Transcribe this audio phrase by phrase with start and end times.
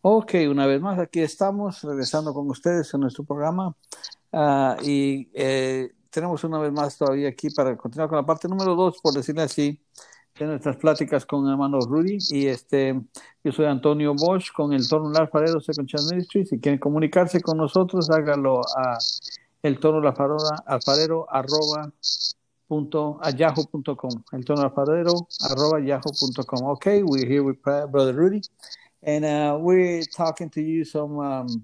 [0.00, 3.76] Ok, una vez más, aquí estamos regresando con ustedes en nuestro programa
[4.32, 8.74] uh, y eh, tenemos una vez más todavía aquí para continuar con la parte número
[8.74, 9.80] dos, por decirle así,
[10.38, 13.00] de nuestras pláticas con el hermano Rudy y este,
[13.44, 16.46] yo soy Antonio Bosch con el Torno Alfarero Second Chance Ministry.
[16.46, 18.98] Si quieren comunicarse con nosotros, hágalo a
[19.62, 20.08] el Torno
[20.66, 21.92] Alfarero arroba
[22.72, 26.64] punto a yahoo.com el Torno Alfarero arroba yahoo.com.
[26.70, 28.40] Okay, we're here with Brother Rudy.
[29.02, 31.62] and uh, we're talking to you some um,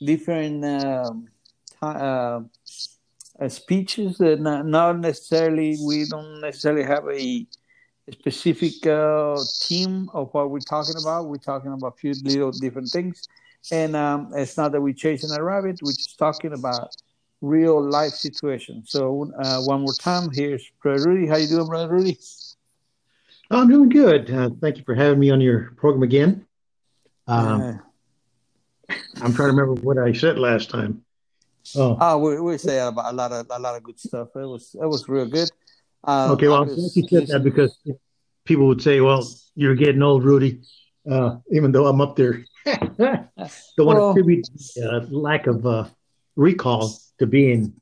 [0.00, 1.28] different um,
[1.82, 2.40] uh,
[3.38, 4.16] uh, speeches.
[4.16, 7.46] That not, not, necessarily we don't necessarily have a,
[8.08, 11.28] a specific uh, theme of what we're talking about.
[11.28, 13.28] We're talking about a few little different things,
[13.70, 15.80] and um, it's not that we're chasing a rabbit.
[15.82, 16.96] We're just talking about
[17.46, 18.82] real life situation.
[18.86, 21.26] So uh, one more time, here's Brother Rudy.
[21.26, 22.18] How you doing, Brother Rudy?
[23.50, 24.30] I'm doing good.
[24.30, 26.46] Uh, thank you for having me on your program again.
[27.28, 27.80] Um,
[28.88, 31.04] I'm trying to remember what I said last time.
[31.74, 34.28] Oh, oh we, we say about a lot of a lot of good stuff.
[34.34, 35.50] It was it was real good.
[36.04, 37.76] Um, okay, well, you said that because
[38.44, 40.60] people would say, "Well, you're getting old, Rudy,"
[41.10, 42.44] uh, even though I'm up there.
[42.64, 43.28] Don't
[43.78, 44.48] want to attribute
[44.82, 45.86] uh, lack of uh,
[46.36, 47.74] recall to being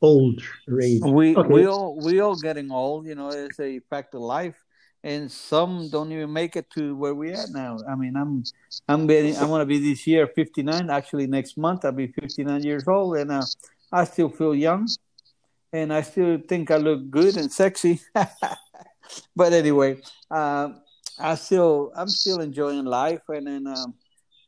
[0.00, 0.40] old
[0.82, 1.02] age.
[1.02, 1.48] We okay.
[1.48, 3.06] we all we all getting old.
[3.06, 4.56] You know, it's a fact of life
[5.04, 7.78] and some don't even make it to where we at now.
[7.88, 8.44] I mean, I'm
[8.88, 10.90] I'm getting I'm gonna be this year 59.
[10.90, 13.42] Actually, next month I'll be 59 years old, and uh,
[13.92, 14.88] I still feel young,
[15.72, 18.00] and I still think I look good and sexy.
[19.36, 20.70] but anyway, uh,
[21.18, 23.94] I still I'm still enjoying life, and then um,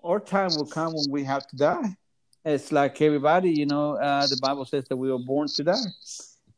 [0.03, 1.97] our time will come when we have to die.
[2.45, 3.97] It's like everybody, you know.
[3.97, 5.75] Uh, the Bible says that we were born to die,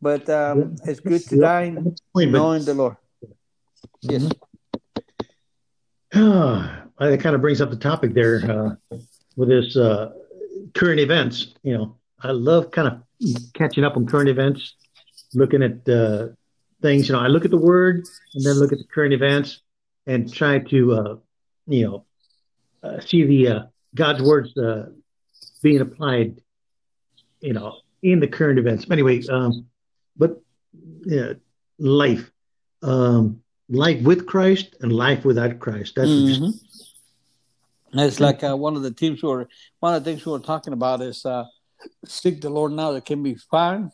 [0.00, 1.74] but um, it's good to die
[2.14, 2.96] knowing the Lord.
[4.00, 4.28] Yes.
[6.14, 7.10] Mm-hmm.
[7.10, 8.96] that kind of brings up the topic there uh,
[9.34, 10.12] with this uh,
[10.74, 11.54] current events.
[11.62, 13.02] You know, I love kind of
[13.54, 14.74] catching up on current events,
[15.32, 16.28] looking at uh,
[16.82, 17.08] things.
[17.08, 18.04] You know, I look at the word
[18.34, 19.62] and then look at the current events
[20.06, 21.16] and try to, uh,
[21.66, 22.04] you know,
[22.82, 23.62] uh, see the uh,
[23.94, 24.52] God's words
[25.62, 26.40] being applied.
[27.40, 28.84] You know, in the current events.
[28.84, 29.66] But Anyway, um,
[30.16, 30.40] but
[31.78, 32.30] life.
[32.82, 35.94] Um, life with Christ and life without Christ.
[35.96, 36.50] That's mm-hmm.
[37.98, 39.48] it's like uh, one of the teams were
[39.80, 41.44] one of the things we were talking about is uh,
[42.04, 43.92] seek the Lord now that can be found,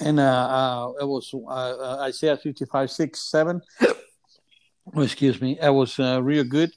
[0.00, 3.60] and uh, uh, it was uh, uh, Isaiah fifty five six seven.
[4.94, 6.72] Oh, excuse me, it was real good.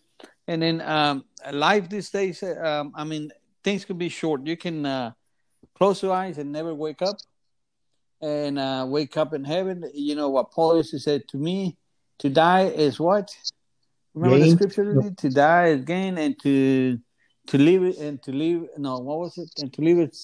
[0.48, 3.30] And then um, life these days, um, I mean,
[3.64, 4.46] things can be short.
[4.46, 5.12] You can uh,
[5.76, 7.18] close your eyes and never wake up,
[8.22, 9.90] and uh, wake up in heaven.
[9.94, 11.78] You know what Paul used to say to me:
[12.20, 13.36] to die is what?
[14.14, 14.50] Remember gain.
[14.50, 15.12] the scripture?
[15.18, 17.00] To die is gain, and to
[17.48, 18.68] to live it and to live.
[18.78, 19.50] No, what was it?
[19.62, 20.18] And to live it.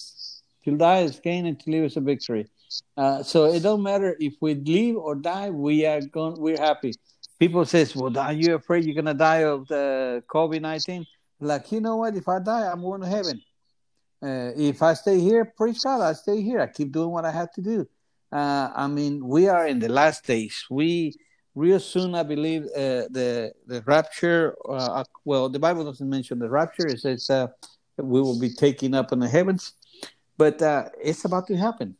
[0.64, 2.48] To die is gain, and to live is a victory.
[2.96, 5.50] Uh, so it don't matter if we live or die.
[5.50, 6.40] We are going.
[6.40, 6.92] We're happy.
[7.38, 11.06] People says, "Well, are you afraid you're gonna die of the COVID nineteen?
[11.40, 12.16] Like, you know what?
[12.16, 13.40] If I die, I'm going to heaven.
[14.22, 16.60] Uh, if I stay here, praise God, I stay here.
[16.60, 17.86] I keep doing what I have to do.
[18.32, 20.64] Uh, I mean, we are in the last days.
[20.70, 21.14] We
[21.54, 24.56] real soon, I believe, uh, the the rapture.
[24.68, 26.86] Uh, well, the Bible doesn't mention the rapture.
[26.86, 27.48] It says uh,
[27.98, 29.74] we will be taken up in the heavens,
[30.38, 31.96] but uh, it's about to happen.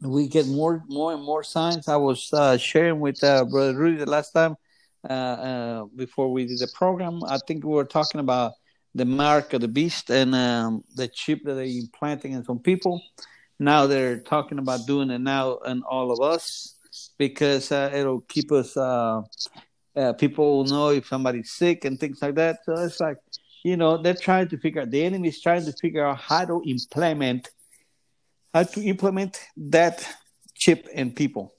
[0.00, 1.86] We get more, more and more signs.
[1.86, 4.56] I was sharing with Brother Rudy the last time
[5.02, 7.22] before we did the program.
[7.24, 8.52] I think we were talking about
[8.94, 13.02] the mark of the beast and um, the chip that they're implanting in some people.
[13.58, 16.76] Now they're talking about doing it now in all of us
[17.18, 18.76] because uh, it'll keep us.
[18.76, 19.22] Uh,
[19.94, 22.58] uh, people will know if somebody's sick and things like that.
[22.64, 23.18] So it's like,
[23.62, 24.82] you know, they're trying to figure.
[24.82, 24.90] Out.
[24.90, 27.50] The enemy is trying to figure out how to implement,
[28.52, 30.06] how to implement that
[30.54, 31.54] chip in people,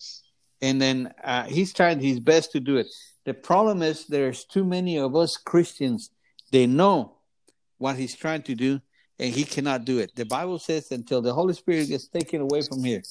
[0.62, 2.88] and then uh, he's trying his best to do it.
[3.26, 6.10] The problem is there's too many of us Christians.
[6.52, 7.18] They know
[7.78, 8.82] what he's trying to do,
[9.20, 10.16] and he cannot do it.
[10.16, 13.02] The Bible says until the Holy Spirit gets taken away from here,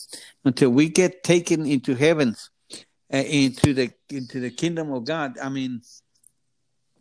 [0.45, 2.51] until we get taken into heavens,
[3.13, 5.39] uh, into the into the kingdom of God.
[5.39, 5.81] I mean,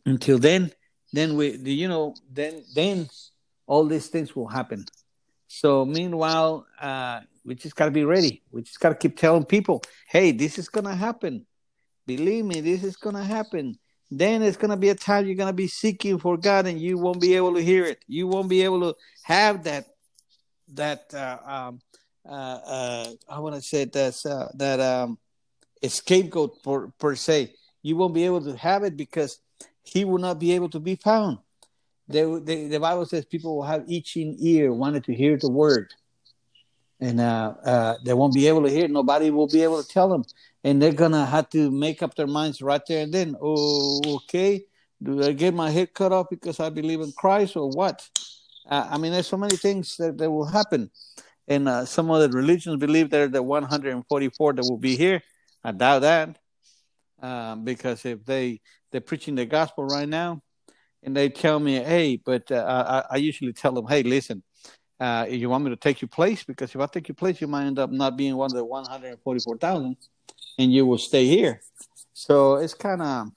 [0.06, 0.72] until then,
[1.14, 3.10] then we, you know, then then
[3.68, 4.86] all these things will happen.
[5.48, 8.42] So meanwhile, uh, we just got to be ready.
[8.52, 11.46] We just got to keep telling people, "Hey, this is gonna happen.
[12.06, 13.78] Believe me, this is gonna happen."
[14.12, 16.80] then it's going to be a time you're going to be seeking for God and
[16.80, 18.04] you won't be able to hear it.
[18.08, 19.86] You won't be able to have that,
[20.74, 21.82] that, uh, um,
[22.28, 25.18] uh, uh, I want to say that, uh, that, um,
[25.88, 27.54] scapegoat per, per se.
[27.82, 29.40] You won't be able to have it because
[29.84, 31.40] he will not be able to be found.
[32.10, 35.94] They, they, the Bible says people will have itching ear, wanted to hear the word,
[37.00, 38.90] and uh, uh, they won't be able to hear.
[38.90, 40.26] Nobody will be able to tell them,
[40.64, 43.36] and they're gonna have to make up their minds right there and then.
[43.42, 44.66] Oh, okay.
[45.02, 48.08] Do I get my head cut off because I believe in Christ, or what?
[48.70, 50.92] Uh, I mean, there's so many things that, that will happen,
[51.48, 55.24] and uh, some other religions believe they're the 144 that will be here.
[55.64, 56.38] I doubt that,
[57.22, 58.62] um, because if they
[58.92, 60.42] they're preaching the gospel right now,
[61.04, 64.44] and they tell me, hey, but uh, I, I, usually tell them, hey, listen,
[65.00, 66.44] uh, you want me to take your place?
[66.44, 68.64] Because if I take your place, you might end up not being one of the
[68.64, 69.98] 144,000
[70.58, 71.62] and you will stay here.
[72.14, 73.28] So it's kind of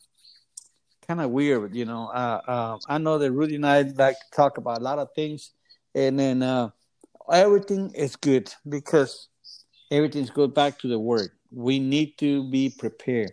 [1.06, 2.08] kind of weird, you know.
[2.08, 5.08] Uh, uh, I know that Rudy and I like to talk about a lot of
[5.14, 5.52] things,
[5.94, 6.70] and then uh,
[7.30, 9.28] everything is good because
[9.90, 11.30] everything's goes back to the word.
[11.50, 13.32] We need to be prepared.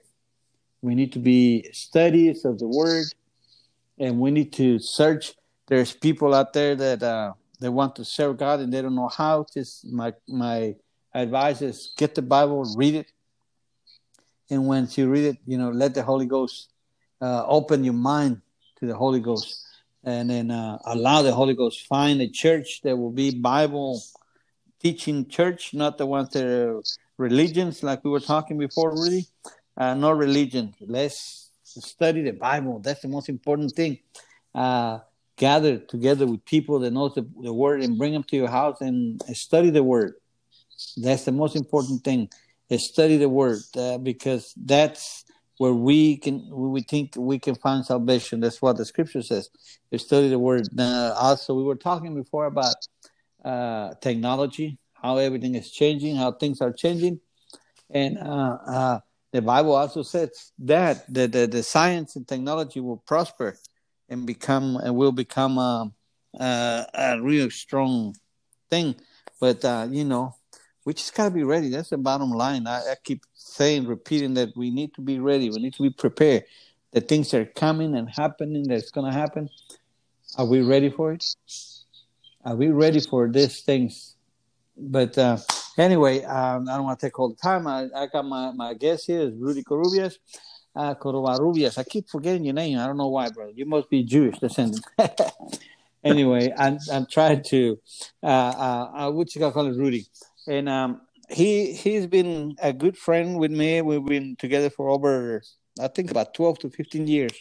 [0.81, 3.06] We need to be studies of the word
[4.00, 5.34] and we need to search.
[5.68, 9.10] There's people out there that uh, they want to serve God and they don't know
[9.10, 9.45] how.
[9.54, 10.75] Just my my
[11.13, 13.12] advice is get the Bible, read it,
[14.51, 16.69] and once you read it, you know, let the Holy Ghost
[17.21, 18.42] uh, open your mind
[18.80, 19.65] to the Holy Ghost,
[20.03, 24.03] and then uh, allow the Holy Ghost find a church that will be Bible
[24.81, 26.81] teaching church, not the ones that are
[27.18, 28.92] religions like we were talking before.
[28.92, 29.25] Really,
[29.77, 30.75] uh, no religion.
[30.81, 32.80] Let's study the Bible.
[32.80, 34.00] That's the most important thing.
[34.53, 35.00] Uh,
[35.38, 38.81] gather together with people that know the, the word and bring them to your house
[38.81, 40.15] and study the word.
[40.98, 42.30] That's the most important thing.
[42.71, 45.25] Is study the word uh, because that's
[45.57, 48.39] where we can we think we can find salvation.
[48.39, 49.50] That's what the scripture says.
[49.91, 50.68] You study the word.
[50.79, 52.75] Uh, also, we were talking before about
[53.44, 57.19] uh, technology, how everything is changing, how things are changing,
[57.89, 59.00] and uh, uh,
[59.33, 63.57] the Bible also says that the, the, the science and technology will prosper
[64.09, 65.91] and become and will become a,
[66.39, 68.15] a, a real strong
[68.69, 68.95] thing.
[69.39, 70.35] But uh, you know,
[70.86, 71.69] we just gotta be ready.
[71.69, 72.68] That's the bottom line.
[72.68, 75.50] I, I keep saying, repeating that we need to be ready.
[75.50, 76.45] We need to be prepared.
[76.92, 78.63] The things are coming and happening.
[78.63, 79.50] That's gonna happen.
[80.38, 81.25] Are we ready for it?
[82.44, 84.16] Are we ready for these things?
[84.75, 85.38] But uh,
[85.78, 87.66] Anyway, um, I don't want to take all the time.
[87.66, 90.18] I, I got my, my guest here is Rudy Corubias.
[90.75, 90.94] Uh.
[91.77, 92.77] I keep forgetting your name.
[92.77, 93.51] I don't know why, brother.
[93.56, 94.86] You must be Jewish descendant.
[96.04, 97.80] anyway, I'm, I'm trying to,
[98.22, 100.06] uh, uh, uh what you call it, Rudy.
[100.47, 103.81] And um, he, he's been a good friend with me.
[103.81, 105.41] We've been together for over,
[105.79, 107.33] I think, about 12 to 15 years.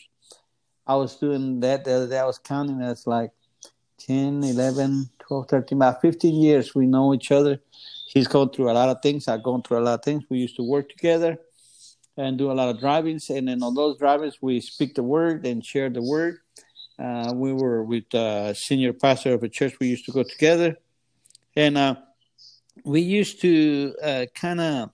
[0.86, 2.18] I was doing that the other day.
[2.18, 3.30] I was counting as like
[3.98, 7.60] 10, 11, 12, 13, about 15 years we know each other
[8.10, 9.28] he's gone through a lot of things.
[9.28, 10.24] I've gone through a lot of things.
[10.28, 11.38] We used to work together
[12.16, 13.30] and do a lot of drivings.
[13.30, 16.38] And then on those drivings, we speak the word and share the word.
[16.98, 19.74] Uh, we were with uh, senior pastor of a church.
[19.80, 20.76] We used to go together,
[21.56, 21.94] and uh,
[22.84, 24.90] we used to uh, kind of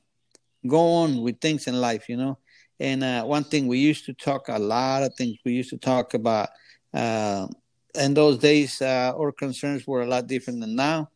[0.67, 2.39] go on with things in life, you know.
[2.79, 5.39] And uh, one thing we used to talk a lot of things.
[5.45, 6.49] We used to talk about.
[6.93, 7.49] Uh,
[7.95, 11.09] in those days, our concerns were a lot different than now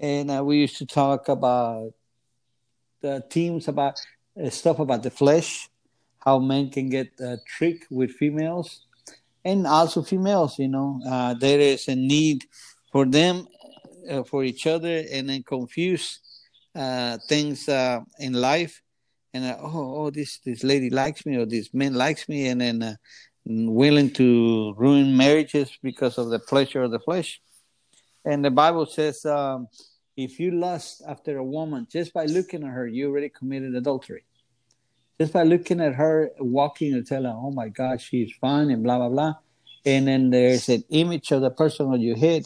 [0.00, 1.92] and uh, we used to talk about
[3.02, 4.00] the themes about
[4.42, 5.68] uh, stuff about the flesh,
[6.18, 8.86] how men can get uh, tricked with females,
[9.44, 10.58] and also females.
[10.58, 12.44] You know, uh, there is a need
[12.90, 13.46] for them,
[14.08, 16.20] uh, for each other, and then confuse
[16.74, 18.82] uh, things uh, in life.
[19.32, 22.96] And oh, oh, this this lady likes me, or this man likes me, and then
[23.44, 27.40] willing to ruin marriages because of the pleasure of the flesh.
[28.24, 29.24] And the Bible says.
[29.24, 29.68] Um,
[30.16, 34.24] if you lust after a woman just by looking at her, you already committed adultery.
[35.18, 38.98] Just by looking at her walking and telling, oh my God, she's fine and blah,
[38.98, 39.34] blah, blah.
[39.84, 42.44] And then there's an image of the person on your head.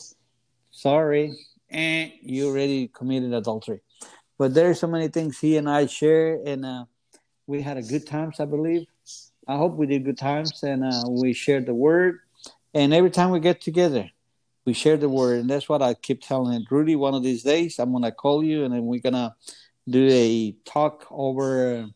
[0.75, 1.33] Sorry,
[1.71, 3.81] and eh, you already committed adultery.
[4.37, 6.87] But there are so many things he and I share, and uh,
[7.47, 8.87] we had a good times, I believe.
[9.47, 12.19] I hope we did good times, and uh, we shared the word.
[12.75, 14.11] And every time we get together,
[14.65, 16.69] we share the word, and that's what I keep telling it.
[16.69, 19.37] Rudy, one of these days, I'm gonna call you, and then we're gonna
[19.89, 21.87] do a talk over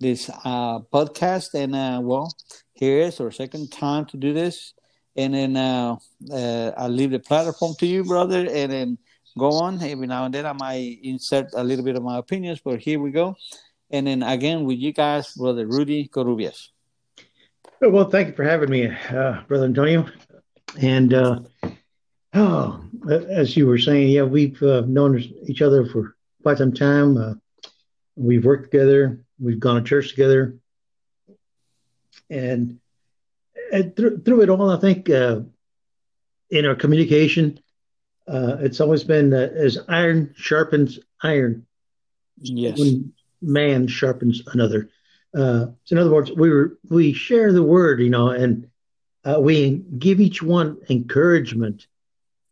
[0.00, 1.52] this uh, podcast.
[1.52, 2.34] And uh, well,
[2.72, 4.72] here is our second time to do this,
[5.16, 5.96] and then uh,
[6.32, 8.98] uh, I'll leave the platform to you, brother, and then
[9.38, 9.82] go on.
[9.82, 13.00] Every now and then, I might insert a little bit of my opinions, but here
[13.00, 13.36] we go.
[13.90, 16.70] And then again with you guys, brother Rudy Corubias.
[17.80, 20.06] Well, thank you for having me, uh, brother Antonio,
[20.80, 21.40] and uh,
[22.38, 27.16] Oh, as you were saying, yeah, we've uh, known each other for quite some time.
[27.16, 27.32] Uh,
[28.14, 29.24] we've worked together.
[29.40, 30.58] We've gone to church together,
[32.28, 32.78] and
[33.96, 35.40] through, through it all, I think uh,
[36.50, 37.58] in our communication,
[38.28, 41.66] uh, it's always been uh, as iron sharpens iron.
[42.38, 42.78] Yes.
[42.78, 44.90] When man sharpens another.
[45.34, 48.68] Uh, so in other words, we were, we share the word, you know, and
[49.24, 51.86] uh, we give each one encouragement,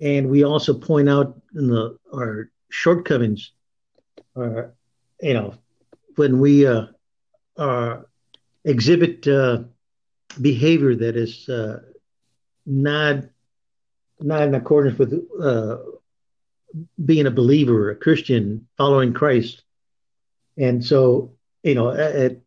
[0.01, 3.53] and we also point out in the our shortcomings,
[4.35, 4.75] or
[5.21, 5.55] you know,
[6.17, 7.97] when we uh,
[8.65, 9.63] exhibit uh,
[10.41, 11.81] behavior that is uh,
[12.67, 13.25] not
[14.21, 15.77] not in accordance with uh,
[17.05, 19.63] being a believer, a Christian, following Christ.
[20.57, 22.43] And so, you know, it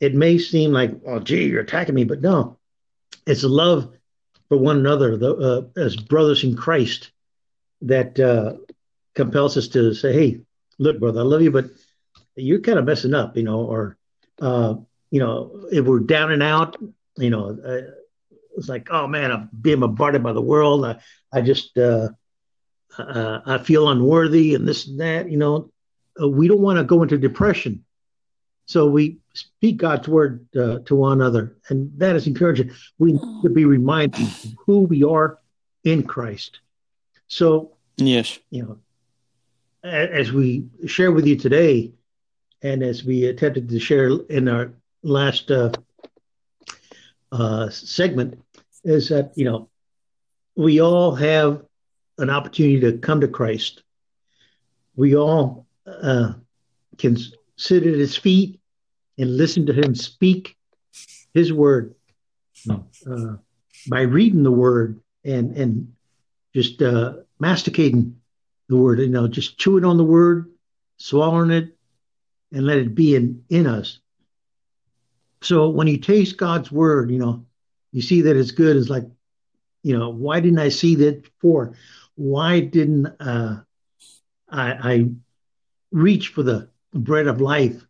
[0.00, 2.58] it may seem like, oh, gee, you're attacking me, but no,
[3.26, 3.92] it's love
[4.48, 7.10] for one another, the, uh, as brothers in Christ,
[7.82, 8.54] that uh,
[9.14, 10.40] compels us to say, hey,
[10.78, 11.66] look, brother, I love you, but
[12.36, 13.96] you're kind of messing up, you know, or
[14.40, 14.74] uh,
[15.10, 16.76] you know, if we're down and out,
[17.16, 17.92] you know, uh,
[18.56, 20.84] it's like, oh man, I'm being bombarded by the world.
[20.84, 20.98] I,
[21.32, 22.08] I just, uh,
[22.98, 25.70] uh, I feel unworthy and this and that, you know,
[26.20, 27.84] uh, we don't want to go into depression.
[28.66, 32.72] So we speak God's word uh, to one another, and that is encouraging.
[32.98, 35.38] We need to be reminded of who we are
[35.84, 36.58] in Christ.
[37.28, 38.78] So, yes, you know,
[39.88, 41.92] as we share with you today,
[42.62, 45.70] and as we attempted to share in our last uh,
[47.32, 48.42] uh, segment
[48.84, 49.68] is that you know
[50.54, 51.62] we all have
[52.18, 53.82] an opportunity to come to Christ.
[54.94, 56.32] We all uh,
[56.98, 57.18] can
[57.56, 58.60] sit at His feet
[59.18, 60.56] and listen to Him speak
[61.34, 61.94] His word
[62.70, 63.36] uh,
[63.88, 65.92] by reading the word and and
[66.54, 68.20] just uh, masticating
[68.68, 69.00] the word.
[69.00, 70.50] You know, just chewing on the word,
[70.96, 71.76] swallowing it,
[72.52, 73.98] and let it be in in us.
[75.46, 77.46] So when you taste God's word, you know,
[77.92, 78.76] you see that it's good.
[78.76, 79.04] It's like,
[79.84, 81.74] you know, why didn't I see that before?
[82.16, 83.60] Why didn't uh,
[84.48, 85.10] I, I
[85.92, 87.80] reach for the bread of life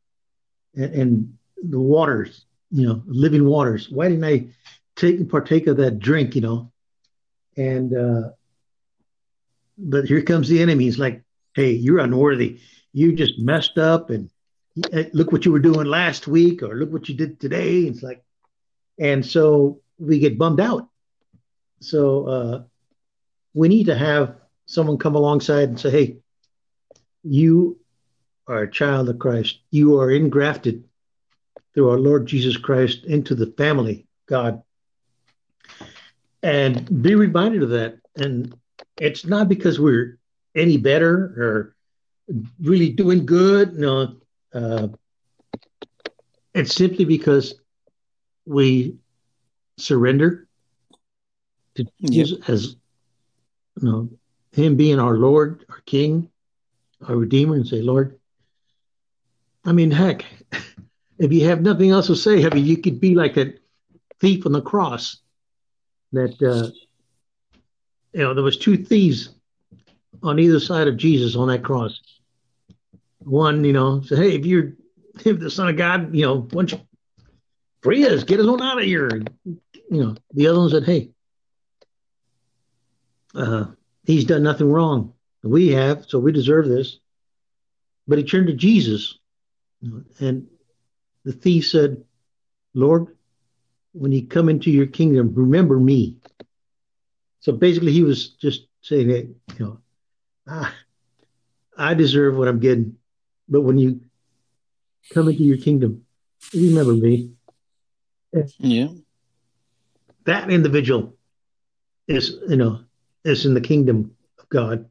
[0.75, 3.89] and, and the waters, you know, living waters?
[3.89, 4.49] Why didn't I
[4.95, 6.73] take and partake of that drink, you know?
[7.57, 8.29] And uh,
[9.79, 10.85] but here comes the enemy.
[10.85, 11.23] He's like,
[11.55, 12.61] hey, you're unworthy.
[12.93, 14.29] You just messed up and
[15.13, 17.81] look what you were doing last week or look what you did today.
[17.81, 18.23] It's like
[18.99, 20.89] and so we get bummed out.
[21.81, 22.63] So uh,
[23.55, 26.17] we need to have someone come alongside and say hey
[27.23, 27.79] you
[28.47, 29.59] are a child of christ.
[29.71, 30.85] You are engrafted
[31.75, 34.63] through our lord jesus christ into the family god.
[36.43, 37.99] And be reminded of that.
[38.17, 38.55] And
[39.01, 40.19] it's not because we're
[40.55, 41.77] any better or
[42.61, 43.75] really doing good.
[43.75, 44.17] No
[44.55, 44.89] uh,
[46.55, 47.55] it's simply because
[48.47, 48.97] we
[49.77, 50.47] surrender
[51.75, 52.77] to Jesus as
[53.81, 54.09] you know
[54.53, 56.31] Him being our Lord, our King,
[57.07, 58.19] our Redeemer, and say, Lord.
[59.65, 60.25] I mean, heck,
[61.19, 63.61] if you have nothing else to say, I mean, you could be like that
[64.21, 65.19] thief on the cross.
[66.13, 66.71] That uh,
[68.13, 69.31] you know, there was two thieves
[70.23, 72.01] on either side of Jesus on that cross
[73.27, 74.75] one, you know, said, "Hey, if you're
[75.25, 76.81] if the Son of God, you know, once you
[77.83, 79.11] free us, get us on out of here."
[79.45, 79.57] You
[79.91, 81.11] know, the other one said, "Hey,
[83.35, 83.67] uh,
[84.05, 85.13] he's done nothing wrong.
[85.43, 86.99] We have, so we deserve this."
[88.07, 89.19] But he turned to Jesus,
[90.21, 90.47] and
[91.25, 92.05] the thief said,
[92.75, 93.17] "Lord,
[93.93, 96.19] when you come into your kingdom, remember me."
[97.41, 99.29] So basically, he was just saying, "Hey,
[99.59, 99.81] you
[100.47, 100.69] know,
[101.77, 102.99] I deserve what I'm getting."
[103.49, 104.01] But when you
[105.13, 106.05] come into your kingdom,
[106.55, 107.33] remember me.
[108.59, 108.89] Yeah.
[110.25, 111.15] That individual
[112.09, 112.81] is, you know,
[113.25, 114.89] is in the kingdom of God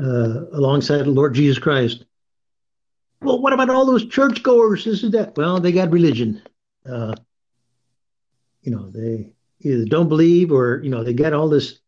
[0.00, 2.04] uh, alongside the Lord Jesus Christ.
[3.22, 4.84] Well, what about all those churchgoers?
[4.84, 5.36] This is that.
[5.36, 6.42] Well, they got religion.
[6.88, 7.14] Uh,
[8.62, 11.78] you know, they either don't believe or you know they got all this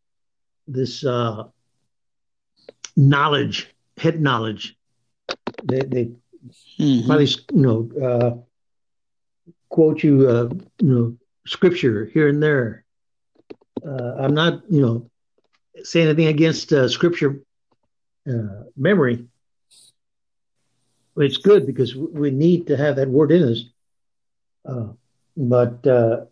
[0.67, 1.45] this uh,
[2.97, 4.78] knowledge, head knowledge,
[5.65, 6.05] they, they
[6.79, 7.07] mm-hmm.
[7.07, 8.37] probably you know uh,
[9.69, 10.49] quote you uh,
[10.81, 11.17] you know
[11.47, 12.85] scripture here and there.
[13.87, 15.11] Uh, I'm not you know
[15.83, 17.43] saying anything against uh, scripture
[18.29, 19.27] uh, memory.
[21.17, 23.65] It's good because we need to have that word in us,
[24.65, 24.89] uh,
[25.37, 26.27] but uh,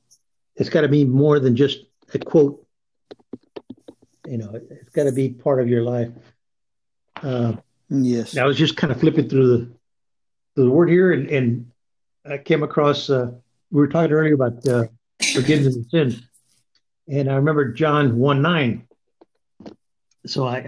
[0.55, 1.81] it's got to be more than just
[2.15, 2.65] a quote.
[4.27, 6.11] You know, it's got to be part of your life.
[7.21, 7.55] Uh,
[7.89, 8.37] Yes.
[8.37, 11.71] I was just kind of flipping through the, the word here, and, and
[12.29, 13.09] I came across.
[13.09, 13.33] Uh,
[13.71, 14.87] we were talking earlier about uh,
[15.35, 16.23] forgiveness of sins.
[17.09, 18.87] And I remember John 1 9.
[20.27, 20.67] So I,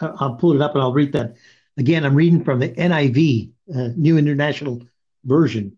[0.00, 1.36] I, I'll pull it up and I'll read that.
[1.76, 4.82] Again, I'm reading from the NIV, uh, New International
[5.24, 5.76] Version.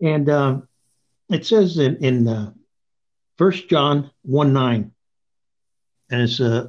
[0.00, 0.68] And um,
[1.28, 2.52] it says in, in uh,
[3.38, 4.92] 1 John 1 9,
[6.10, 6.68] and it's a,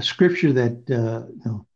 [0.00, 1.66] a, scripture that uh, you know,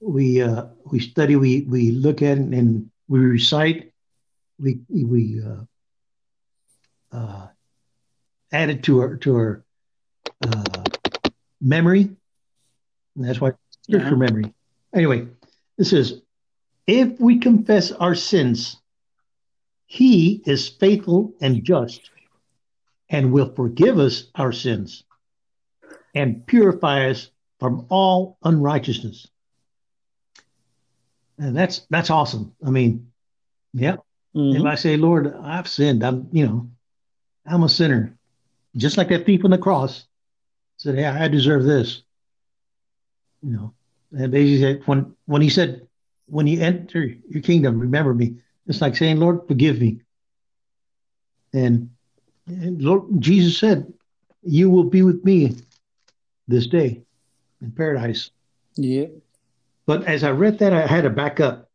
[0.00, 3.92] we uh, we study, we we look at, and we recite,
[4.58, 7.46] we we uh, uh,
[8.52, 9.64] add it to our to our
[10.42, 10.84] uh,
[11.60, 12.16] memory.
[13.16, 14.16] And that's why scripture yeah.
[14.16, 14.54] memory.
[14.94, 15.28] Anyway,
[15.76, 16.22] this is
[16.86, 18.76] if we confess our sins,
[19.86, 22.10] He is faithful and just,
[23.08, 25.04] and will forgive us our sins,
[26.14, 29.28] and purify us from all unrighteousness.
[31.38, 32.54] And that's that's awesome.
[32.64, 33.10] I mean,
[33.72, 33.96] yeah.
[34.34, 34.60] Mm-hmm.
[34.60, 36.70] If I say, Lord, I've sinned, I'm you know,
[37.46, 38.16] I'm a sinner,
[38.76, 40.06] just like that thief on the cross
[40.76, 42.02] said, "Hey, I deserve this."
[43.42, 43.74] You know,
[44.12, 45.86] and basically said when when he said,
[46.26, 48.36] "When you enter your kingdom, remember me,"
[48.66, 50.00] it's like saying, "Lord, forgive me."
[51.52, 51.90] And,
[52.46, 53.92] and Lord Jesus said,
[54.42, 55.56] "You will be with me
[56.50, 57.02] this day
[57.62, 58.30] in paradise."
[58.76, 59.06] Yeah.
[59.86, 61.68] But as I read that, I had to back up.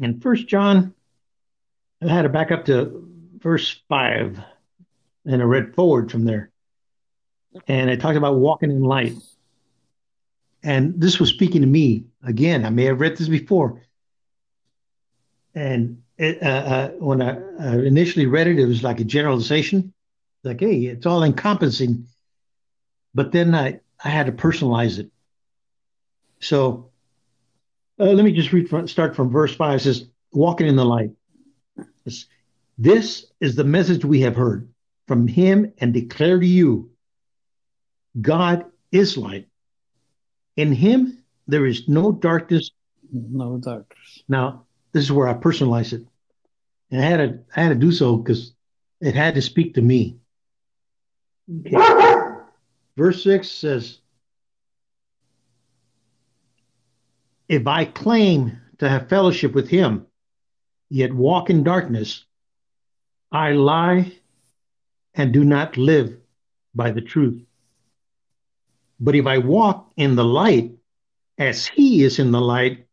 [0.00, 0.94] In First John,
[2.00, 4.38] I had to back up to verse five,
[5.26, 6.50] and I read forward from there.
[7.68, 9.14] And it talked about walking in light.
[10.62, 12.64] And this was speaking to me again.
[12.64, 13.82] I may have read this before.
[15.54, 19.92] And it, uh, uh, when I uh, initially read it, it was like a generalization,
[20.44, 22.06] like, hey, it's all encompassing.
[23.12, 25.10] But then I, I had to personalize it.
[26.40, 26.90] So
[28.00, 29.76] uh, let me just read from, start from verse 5.
[29.76, 31.10] It says, Walking in the light.
[32.78, 34.68] This is the message we have heard
[35.06, 36.90] from him and declare to you
[38.20, 39.48] God is light.
[40.56, 42.70] In him, there is no darkness.
[43.12, 44.22] No darkness.
[44.28, 46.06] Now, this is where I personalize it.
[46.90, 48.52] And I had to, I had to do so because
[49.00, 50.18] it had to speak to me.
[51.66, 51.76] Okay.
[52.96, 53.98] Verse 6 says,
[57.52, 60.06] If I claim to have fellowship with him,
[60.88, 62.24] yet walk in darkness,
[63.30, 64.10] I lie
[65.12, 66.16] and do not live
[66.74, 67.42] by the truth.
[68.98, 70.70] But if I walk in the light
[71.36, 72.86] as he is in the light,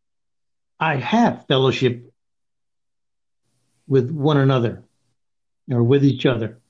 [0.78, 2.12] I have fellowship
[3.88, 4.82] with one another
[5.70, 6.60] or with each other.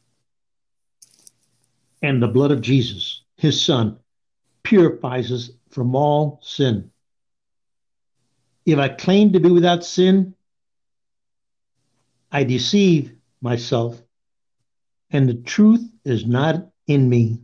[2.03, 3.98] And the blood of Jesus, his son,
[4.62, 6.92] purifies us from all sin.
[8.71, 10.33] If I claim to be without sin,
[12.31, 14.01] I deceive myself,
[15.11, 17.41] and the truth is not in me.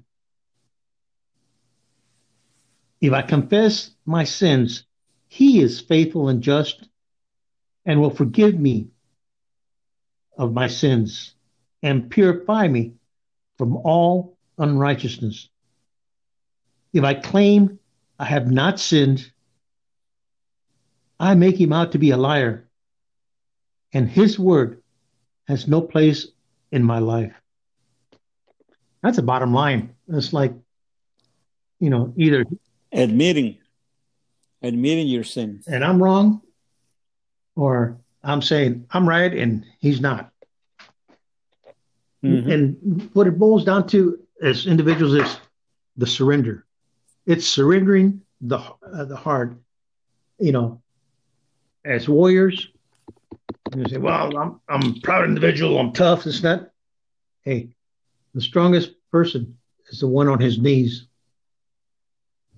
[3.00, 4.84] If I confess my sins,
[5.26, 6.88] he is faithful and just
[7.84, 8.90] and will forgive me
[10.38, 11.34] of my sins
[11.82, 12.94] and purify me
[13.58, 15.48] from all unrighteousness.
[16.92, 17.80] If I claim
[18.16, 19.32] I have not sinned,
[21.18, 22.68] I make him out to be a liar,
[23.92, 24.82] and his word
[25.48, 26.28] has no place
[26.72, 27.32] in my life.
[29.02, 29.94] That's the bottom line.
[30.08, 30.52] It's like,
[31.78, 32.44] you know, either
[32.92, 33.58] admitting
[34.62, 36.40] admitting your sin and i'm wrong
[37.54, 40.30] or i'm saying i'm right and he's not
[42.24, 42.50] mm-hmm.
[42.50, 45.38] and what it boils down to as individuals is
[45.96, 46.64] the surrender
[47.26, 49.56] it's surrendering the uh, the heart
[50.38, 50.80] you know
[51.86, 52.68] as warriors
[53.74, 56.70] you say well i'm i'm a proud individual i'm tough it's not
[57.42, 57.68] hey
[58.34, 59.56] the strongest person
[59.88, 61.06] is the one on his knees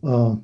[0.07, 0.35] uh,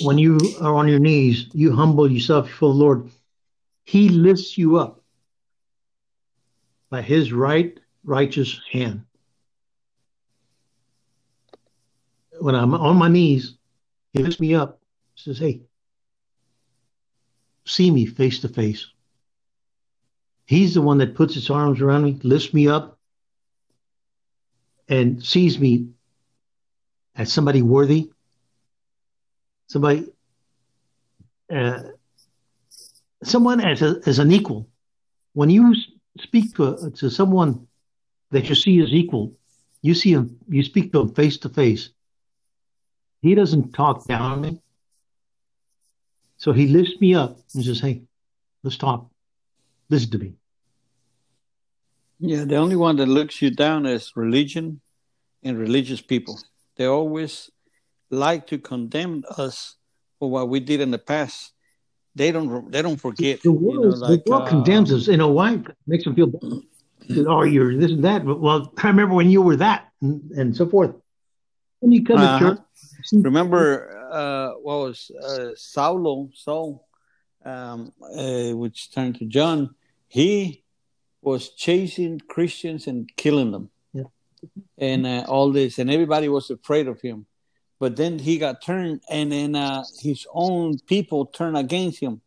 [0.00, 3.10] when you are on your knees, you humble yourself before the Lord.
[3.84, 5.00] He lifts you up
[6.90, 9.04] by his right righteous hand.
[12.40, 13.56] When I'm on my knees,
[14.12, 14.80] he lifts me up,
[15.14, 15.62] says, Hey,
[17.66, 18.86] see me face to face.
[20.46, 22.98] He's the one that puts his arms around me, lifts me up,
[24.88, 25.88] and sees me
[27.16, 28.10] as somebody worthy,
[29.68, 30.06] somebody,
[31.50, 31.82] uh,
[33.22, 34.68] someone as, a, as an equal.
[35.32, 35.74] When you
[36.20, 37.66] speak to, to someone
[38.30, 39.32] that you see as equal,
[39.80, 41.90] you see him, you speak to him face to face.
[43.22, 44.60] He doesn't talk down on me.
[46.44, 48.02] So he lifts me up and says, Hey,
[48.62, 49.08] let's talk.
[49.88, 50.34] Listen to me.
[52.18, 54.82] Yeah, the only one that looks you down is religion
[55.42, 56.38] and religious people.
[56.76, 57.50] They always
[58.10, 59.76] like to condemn us
[60.18, 61.54] for what we did in the past.
[62.14, 62.70] They don't.
[62.70, 63.40] They don't forget.
[63.40, 65.62] The world, you know, like, the world uh, condemns us in a way.
[65.86, 66.26] Makes them feel.
[66.26, 67.24] Bad.
[67.26, 68.22] Oh, you're this and that.
[68.26, 70.94] But, well, I remember when you were that, and, and so forth.
[71.80, 72.38] When you come uh-huh.
[72.38, 76.86] to church, remember uh, what was uh, Saulo, Saul,
[77.44, 79.74] um, uh, which turned to John.
[80.08, 80.62] He
[81.20, 84.04] was chasing Christians and killing them, yeah.
[84.78, 87.26] and uh, all this, and everybody was afraid of him.
[87.80, 92.20] But then he got turned, and then uh, his own people turned against him.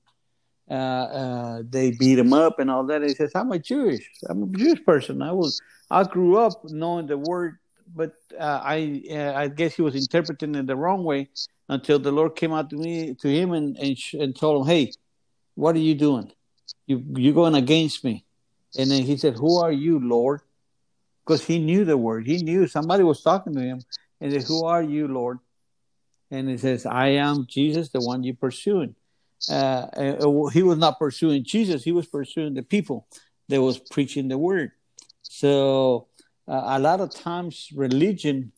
[0.70, 3.02] Uh, uh, they beat him up and all that.
[3.02, 4.10] And he says, "I'm a Jewish.
[4.28, 5.22] I'm a Jewish person.
[5.22, 5.62] I was.
[5.90, 7.60] I grew up knowing the word,
[7.96, 11.30] but uh, I uh, I guess he was interpreting it the wrong way
[11.70, 14.92] until the Lord came out to me to him and and, and told him, "Hey,
[15.56, 16.32] what are you doing?
[16.86, 18.26] You you're going against me."
[18.78, 20.42] And then he said, "Who are you, Lord?"
[21.26, 22.26] Because he knew the word.
[22.26, 23.82] He knew somebody was talking to him,
[24.22, 25.40] and he said, "Who are you, Lord?"
[26.32, 28.96] And he says, "I am Jesus, the one you're pursuing."
[29.50, 33.08] Uh, uh, he was not pursuing Jesus; he was pursuing the people
[33.50, 34.72] that was preaching the word.
[35.22, 36.08] So
[36.48, 38.52] a lot of times, religion,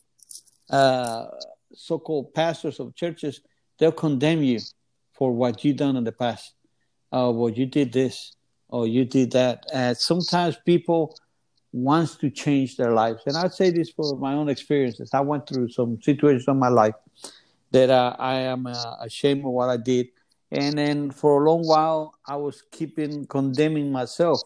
[0.70, 1.26] uh,
[1.74, 3.40] so-called pastors of churches,
[3.78, 4.60] they'll condemn you
[5.12, 6.54] for what you've done in the past.
[7.12, 8.36] Oh, well, you did this,
[8.68, 9.66] or you did that.
[9.72, 11.16] And sometimes people
[11.72, 13.22] wants to change their lives.
[13.26, 15.10] And I'd say this for my own experiences.
[15.12, 16.94] I went through some situations in my life
[17.72, 20.08] that uh, I am uh, ashamed of what I did.
[20.52, 24.42] And then for a long while, I was keeping condemning myself.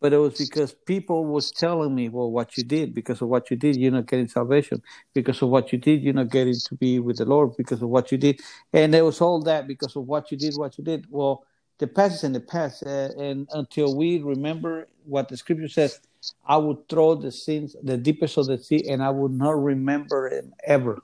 [0.00, 3.50] But it was because people was telling me, well, what you did, because of what
[3.50, 4.80] you did, you're not getting salvation.
[5.12, 7.88] Because of what you did, you're not getting to be with the Lord because of
[7.88, 8.40] what you did.
[8.72, 11.06] And it was all that because of what you did, what you did.
[11.10, 11.44] Well,
[11.78, 12.84] the past is in the past.
[12.86, 16.00] Uh, and until we remember what the scripture says,
[16.46, 20.28] I would throw the sins, the deepest of the sea, and I would not remember
[20.28, 21.02] it ever.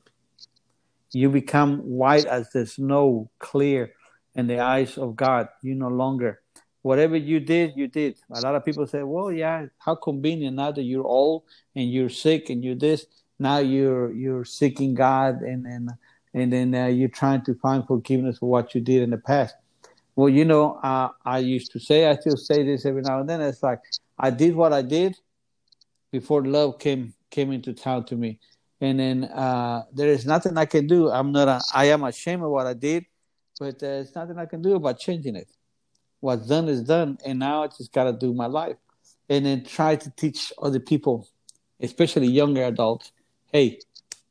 [1.12, 3.92] You become white as the snow, clear
[4.34, 5.48] in the eyes of God.
[5.62, 6.40] You no longer,
[6.84, 8.14] whatever you did, you did.
[8.30, 11.44] A lot of people say, well, yeah, how convenient now that you're old
[11.74, 13.06] and you're sick and you're this.
[13.38, 15.90] Now you're you're seeking God and and
[16.34, 19.54] and then uh, you're trying to find forgiveness for what you did in the past.
[20.14, 23.28] Well, you know, uh, I used to say, I still say this every now and
[23.28, 23.40] then.
[23.40, 23.80] It's like
[24.18, 25.16] I did what I did
[26.12, 28.38] before love came came into town to me,
[28.82, 31.10] and then uh, there is nothing I can do.
[31.10, 31.48] I'm not.
[31.48, 33.06] A, I am ashamed of what I did,
[33.58, 35.48] but there's nothing I can do about changing it.
[36.24, 38.76] What's done is done, and now I just got to do my life,
[39.28, 41.28] and then try to teach other people,
[41.82, 43.12] especially younger adults.
[43.52, 43.80] Hey,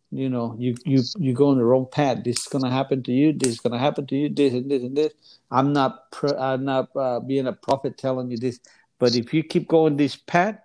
[0.09, 2.23] you know, you you you go on the wrong path.
[2.23, 3.31] This is gonna happen to you.
[3.31, 4.27] This is gonna happen to you.
[4.27, 5.13] This and this and this.
[5.51, 8.59] I'm not pro, I'm not uh, being a prophet telling you this,
[8.97, 10.57] but if you keep going this path,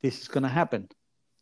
[0.00, 0.88] this is gonna happen.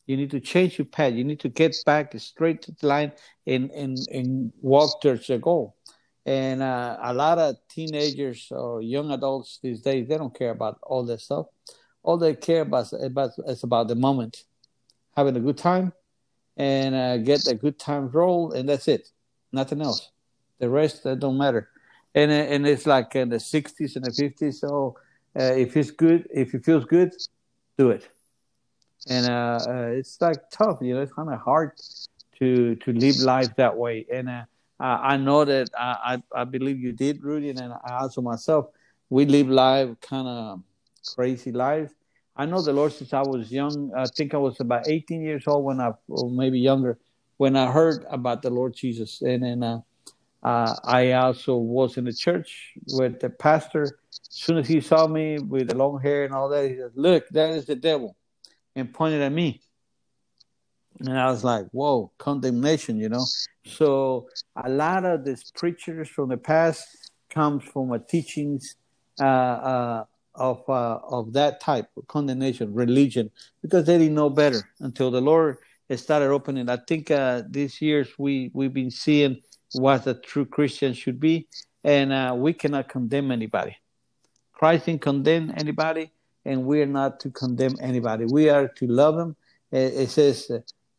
[0.07, 1.13] You need to change your path.
[1.13, 3.13] You need to get back straight to the line
[3.47, 5.77] and and and walk towards your goal.
[6.27, 10.79] And uh, a lot of teenagers or young adults these days, they don't care about
[10.83, 11.47] all that stuff.
[12.03, 14.45] All they care about, about is about the moment,
[15.17, 15.93] having a good time,
[16.57, 19.09] and uh, get a good time roll, and that's it.
[19.53, 20.11] Nothing else.
[20.59, 21.69] The rest that don't matter.
[22.15, 24.55] And uh, and it's like in the '60s and the '50s.
[24.55, 24.97] So
[25.39, 27.13] uh, if it's good, if it feels good,
[27.77, 28.09] do it.
[29.09, 31.03] And uh, uh, it's like tough, you know.
[31.03, 31.73] It's kind of hard
[32.39, 34.07] to to live life that way.
[34.13, 34.29] And
[34.85, 38.67] uh, I know that I, I, I believe you did, Rudy, and I also myself.
[39.11, 40.63] We live life kind of
[41.15, 41.93] crazy lives
[42.37, 43.93] I know the Lord since I was young.
[43.97, 46.99] I think I was about 18 years old when I, or maybe younger,
[47.37, 49.23] when I heard about the Lord Jesus.
[49.23, 49.81] And then uh,
[50.43, 53.85] uh, I also was in the church with the pastor.
[53.85, 56.91] As soon as he saw me with the long hair and all that, he said,
[56.97, 58.17] Look, that is the devil,
[58.75, 59.61] and pointed at me.
[61.01, 63.25] And I was like, Whoa, condemnation, you know?
[63.65, 68.77] So a lot of these preachers from the past comes from a teachings
[69.21, 70.05] uh, uh
[70.35, 73.31] of uh, of that type of condemnation, religion,
[73.63, 75.59] because they didn't know better until the Lord
[75.95, 76.69] started opening.
[76.69, 79.41] I think uh, these years we we've been seeing
[79.75, 81.47] what a true Christian should be,
[81.85, 83.77] and uh, we cannot condemn anybody.
[84.53, 86.11] Christ didn't condemn anybody,
[86.45, 88.25] and we are not to condemn anybody.
[88.25, 89.37] We are to love them.
[89.71, 90.51] It, it says,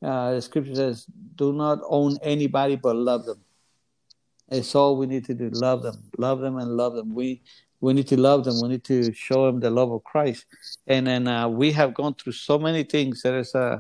[0.02, 1.06] uh, the scripture says,
[1.36, 3.42] "Do not own anybody, but love them."
[4.50, 7.14] It's all we need to do: love them, love them, and love them.
[7.14, 7.42] We
[7.82, 8.60] we need to love them.
[8.62, 10.46] We need to show them the love of Christ.
[10.88, 13.80] And then uh, we have gone through so many things that is, uh,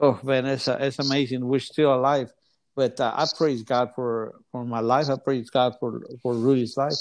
[0.00, 1.46] oh man, it's, uh, it's amazing.
[1.46, 2.32] We're still alive.
[2.74, 5.10] But uh, I praise God for, for my life.
[5.10, 6.94] I praise God for, for Rudy's life.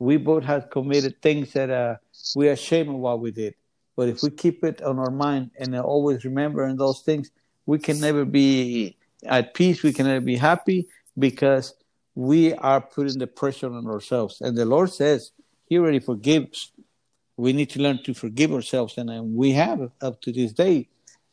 [0.00, 1.96] We both have committed things that uh,
[2.34, 3.54] we are ashamed of what we did.
[3.94, 7.30] But if we keep it on our mind and always remembering those things,
[7.66, 8.96] we can never be
[9.26, 9.82] at peace.
[9.82, 11.74] We can never be happy because
[12.14, 14.40] we are putting the pressure on ourselves.
[14.40, 15.32] And the Lord says
[15.66, 16.72] He already forgives.
[17.36, 20.88] We need to learn to forgive ourselves, and uh, we have up to this day.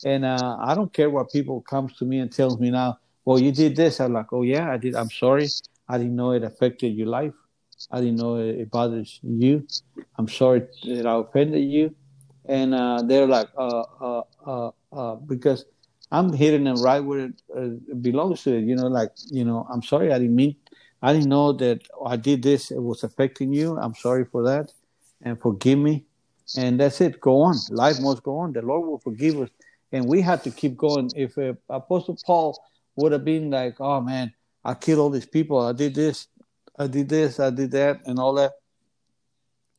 [0.06, 3.00] And uh, I don't care what people comes to me and tells me now.
[3.26, 4.00] Well, you did this.
[4.00, 4.96] I'm like, oh yeah, I did.
[4.96, 5.48] I'm sorry.
[5.90, 7.34] I didn't know it affected your life.
[7.92, 9.68] I didn't know it, it bothers you.
[10.18, 11.94] I'm sorry that I offended you.
[12.46, 15.66] And uh, they're like, uh, uh, uh, uh because
[16.12, 18.64] I'm hitting them right where it, uh, belongs to it.
[18.64, 20.12] You know, like, you know, I'm sorry.
[20.12, 20.56] I didn't mean,
[21.02, 22.72] I didn't know that I did this.
[22.72, 23.78] It was affecting you.
[23.78, 24.74] I'm sorry for that.
[25.22, 26.06] And forgive me.
[26.58, 27.22] And that's it.
[27.22, 27.56] Go on.
[27.70, 28.54] Life must go on.
[28.54, 29.50] The Lord will forgive us.
[29.92, 31.12] And we have to keep going.
[31.16, 32.60] If uh, Apostle Paul
[32.96, 35.60] would have been like, oh man, I killed all these people.
[35.60, 36.28] I did this.
[36.78, 37.40] I did this.
[37.40, 38.54] I did that, and all that.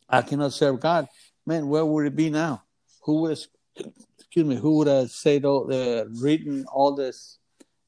[0.09, 1.09] I cannot serve God.
[1.47, 2.63] Man, where would it be now?
[3.03, 3.39] Who have,
[4.31, 7.39] excuse me, who would have said all, uh, written all this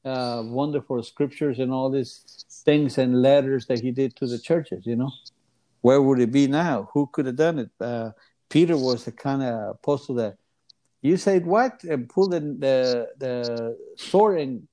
[0.03, 4.85] uh, wonderful scriptures and all these things and letters that he did to the churches?
[4.85, 5.11] You know,
[5.81, 6.89] where would it be now?
[6.93, 7.69] Who could have done it?
[7.79, 8.11] Uh,
[8.49, 10.37] Peter was the kind of apostle that
[11.01, 14.67] you said what and pull the, the the sword and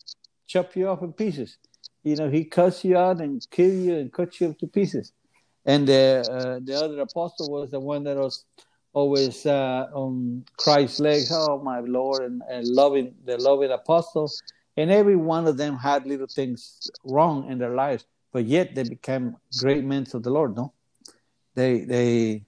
[0.47, 1.57] chop you off in pieces
[2.03, 5.13] you know, he cuts you out and kill you and cut you up to pieces.
[5.67, 8.45] And the uh, the other apostle was the one that was
[8.93, 11.31] always uh, on Christ's legs.
[11.33, 14.43] Oh my Lord, and, and loving the loving apostles,
[14.77, 18.85] And every one of them had little things wrong in their lives, but yet they
[18.85, 20.57] became great men of the Lord.
[20.57, 20.73] No,
[21.55, 22.43] they they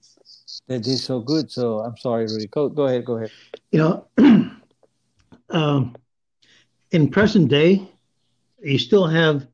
[0.67, 1.51] they did so good.
[1.51, 2.47] So I'm sorry, Rudy.
[2.47, 3.05] Go, go ahead.
[3.05, 3.31] Go ahead.
[3.71, 4.07] You know,
[5.49, 5.95] um,
[6.91, 7.89] in present day,
[8.61, 9.47] you still have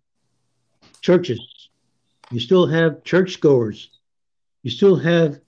[1.02, 1.40] churches,
[2.32, 3.90] you still have churchgoers,
[4.64, 5.40] you still have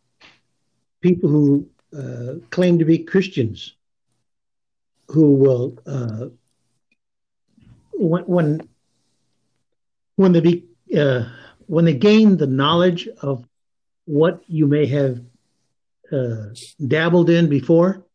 [1.02, 3.76] people who uh, claim to be Christians
[5.08, 6.28] who will, uh,
[7.94, 8.70] when, when
[10.16, 10.66] when they be
[10.98, 11.26] uh,
[11.68, 13.46] when they gain the knowledge of
[14.06, 15.22] what you may have
[16.12, 16.48] uh,
[16.88, 18.06] dabbled in before,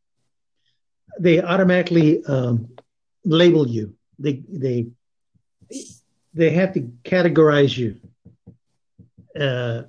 [1.19, 2.69] they automatically um,
[3.25, 3.95] label you.
[4.19, 4.87] They they
[6.35, 7.97] they have to categorize you
[9.39, 9.83] uh,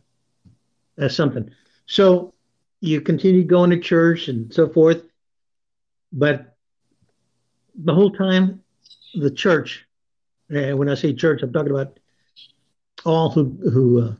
[0.98, 1.50] as something.
[1.86, 2.34] So
[2.80, 5.04] you continue going to church and so forth,
[6.12, 6.56] but
[7.76, 8.62] the whole time,
[9.14, 9.86] the church.
[10.54, 12.00] Uh, when I say church, I'm talking about
[13.04, 14.14] all who who uh,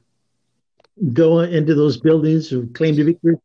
[1.14, 3.42] go into those buildings who claim to be Christian.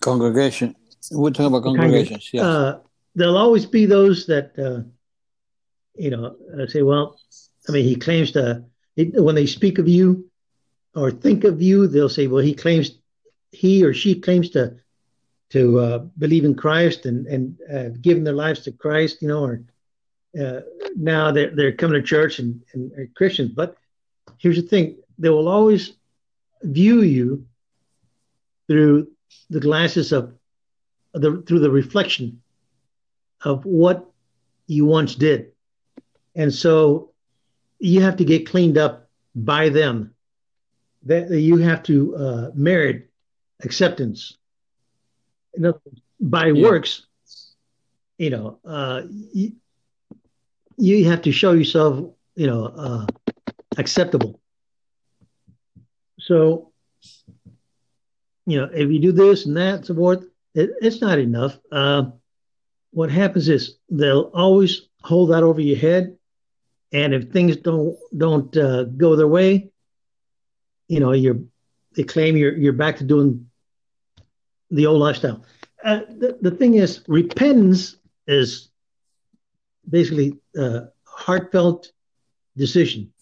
[0.00, 0.74] Congregation.
[1.10, 2.30] We're talking about congregations.
[2.32, 2.46] Yeah.
[2.46, 2.78] Uh,
[3.14, 4.88] there'll always be those that uh,
[5.96, 6.36] you know
[6.68, 7.18] say, "Well,
[7.68, 8.64] I mean, he claims to,
[8.96, 10.30] when they speak of you
[10.94, 12.97] or think of you, they'll say, well, he claims,
[13.58, 14.76] he or she claims to,
[15.50, 19.44] to uh, believe in Christ and, and uh, giving their lives to Christ, you know,
[19.44, 19.62] or
[20.40, 20.60] uh,
[20.94, 23.50] now they're, they're coming to church and, and are Christians.
[23.50, 23.76] But
[24.38, 25.94] here's the thing they will always
[26.62, 27.46] view you
[28.68, 29.08] through
[29.50, 30.34] the glasses of
[31.14, 32.42] the through the reflection
[33.42, 34.08] of what
[34.68, 35.52] you once did.
[36.36, 37.10] And so
[37.80, 40.14] you have to get cleaned up by them.
[41.04, 43.07] That you have to uh, merit
[43.62, 44.36] acceptance.
[45.54, 46.62] In other words, by yeah.
[46.62, 47.06] works,
[48.18, 49.52] you know, uh, you,
[50.76, 53.06] you have to show yourself, you know, uh,
[53.76, 54.40] acceptable.
[56.20, 56.72] So,
[58.46, 61.58] you know, if you do this and that and so forth, it, it's not enough.
[61.70, 62.04] Uh,
[62.90, 66.18] what happens is they'll always hold that over your head
[66.92, 69.70] and if things don't don't uh, go their way,
[70.88, 71.40] you know, you're
[71.94, 73.47] they claim you're you're back to doing
[74.70, 75.44] the old lifestyle.
[75.84, 78.70] Uh, the, the thing is, repentance is
[79.88, 81.92] basically a heartfelt
[82.56, 83.12] decision,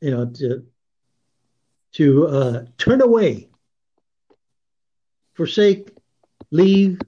[0.00, 0.66] you know, to
[1.92, 3.50] to uh, turn away,
[5.34, 5.90] forsake,
[6.50, 6.98] leave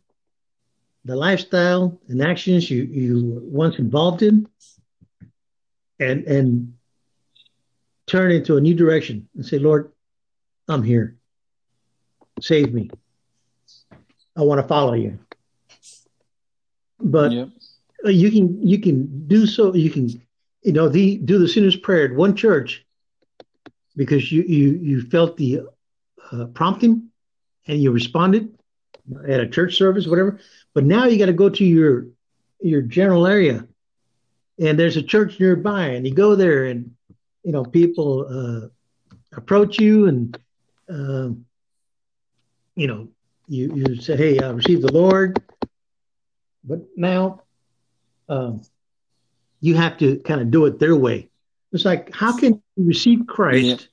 [1.06, 4.46] the lifestyle and actions you you once involved in,
[5.98, 6.74] and and
[8.06, 9.90] turn into a new direction and say, Lord,
[10.68, 11.16] I'm here.
[12.40, 12.90] Save me.
[14.36, 15.18] I want to follow you.
[17.00, 17.48] But yep.
[18.04, 19.74] you can you can do so.
[19.74, 20.08] You can
[20.62, 22.84] you know the do the sinner's prayer at one church
[23.96, 25.62] because you you you felt the
[26.32, 27.10] uh, prompting
[27.66, 28.56] and you responded
[29.26, 30.40] at a church service, whatever.
[30.72, 32.06] But now you got to go to your
[32.60, 33.66] your general area
[34.58, 36.94] and there's a church nearby, and you go there, and
[37.42, 38.68] you know people uh,
[39.36, 40.38] approach you, and
[40.88, 41.30] uh,
[42.76, 43.08] you know
[43.46, 45.40] you you said, "Hey, I received the Lord,"
[46.64, 47.42] but now
[48.28, 48.62] um,
[49.60, 51.28] you have to kind of do it their way.
[51.72, 53.88] It's like, how can you receive Christ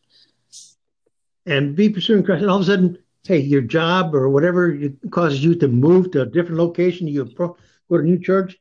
[1.45, 1.55] yeah.
[1.55, 4.77] and be pursuing Christ, and all of a sudden, hey, your job or whatever
[5.09, 7.57] causes you to move to a different location, you go
[7.89, 8.57] to a new church,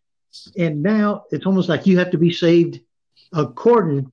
[0.57, 2.81] and now it's almost like you have to be saved
[3.33, 4.11] according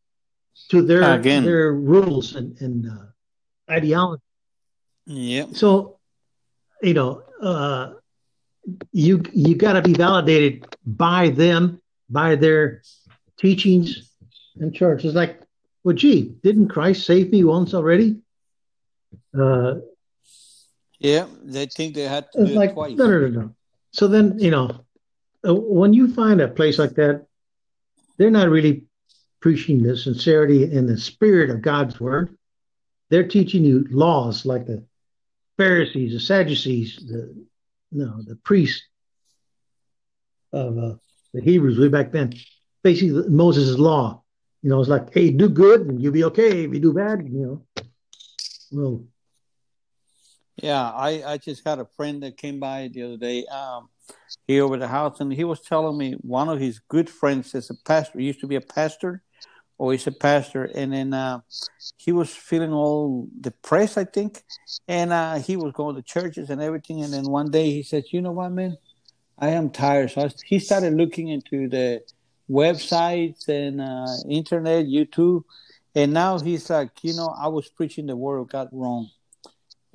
[0.70, 1.44] to their Again.
[1.46, 4.24] their rules and, and uh, ideology.
[5.06, 5.46] Yeah.
[5.54, 5.97] So,
[6.82, 7.94] you know, uh,
[8.92, 12.82] you you got to be validated by them, by their
[13.38, 14.12] teachings
[14.60, 15.06] and church.
[15.06, 15.42] It's like,
[15.84, 18.18] well, gee, didn't Christ save me once already?
[19.38, 19.76] Uh,
[21.00, 22.98] yeah, they think they had to do like, it twice.
[22.98, 23.56] No, no, no, no.
[23.92, 24.84] So then, you know,
[25.48, 27.26] uh, when you find a place like that,
[28.18, 28.86] they're not really
[29.40, 32.36] preaching the sincerity and the spirit of God's word.
[33.10, 34.84] They're teaching you laws like the
[35.58, 37.46] Pharisees, the Sadducees, the
[37.92, 38.84] no, the priests
[40.54, 40.96] of uh,
[41.34, 42.34] the Hebrews way back then.
[42.84, 44.24] Basically, Moses' law.
[44.62, 46.64] You know, it's like, hey, do good and you'll be okay.
[46.64, 47.84] If you do bad, you know,
[48.72, 49.04] well.
[50.58, 53.90] Yeah, I, I just had a friend that came by the other day um,
[54.48, 57.70] here over the house, and he was telling me one of his good friends is
[57.70, 58.18] a pastor.
[58.18, 59.22] He used to be a pastor,
[59.78, 61.40] or he's a pastor, and then uh,
[61.98, 64.44] he was feeling all depressed, I think,
[64.88, 67.04] and uh, he was going to churches and everything.
[67.04, 68.78] And then one day he said, "You know what, man?
[69.38, 72.02] I am tired." So I, he started looking into the
[72.50, 75.44] websites and uh, internet, YouTube,
[75.94, 79.10] and now he's like, you know, I was preaching the word of God wrong.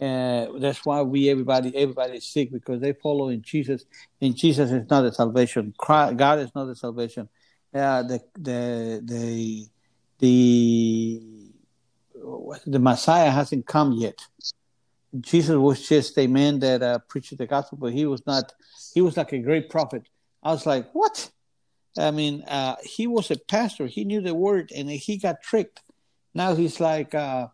[0.01, 3.85] Uh, that's why we everybody everybody is sick because they follow in Jesus,
[4.21, 5.73] and Jesus is not the salvation.
[5.79, 7.29] God is not the salvation.
[7.73, 9.67] Uh, the the the
[10.23, 11.21] the
[12.67, 14.21] the Messiah hasn't come yet.
[15.21, 18.53] Jesus was just a man that uh, preached the gospel, but he was not.
[18.95, 20.05] He was like a great prophet.
[20.43, 21.31] I was like, what?
[21.99, 23.87] I mean, uh, he was a pastor.
[23.87, 25.83] He knew the word, and he got tricked.
[26.35, 27.49] Now he's like, uh,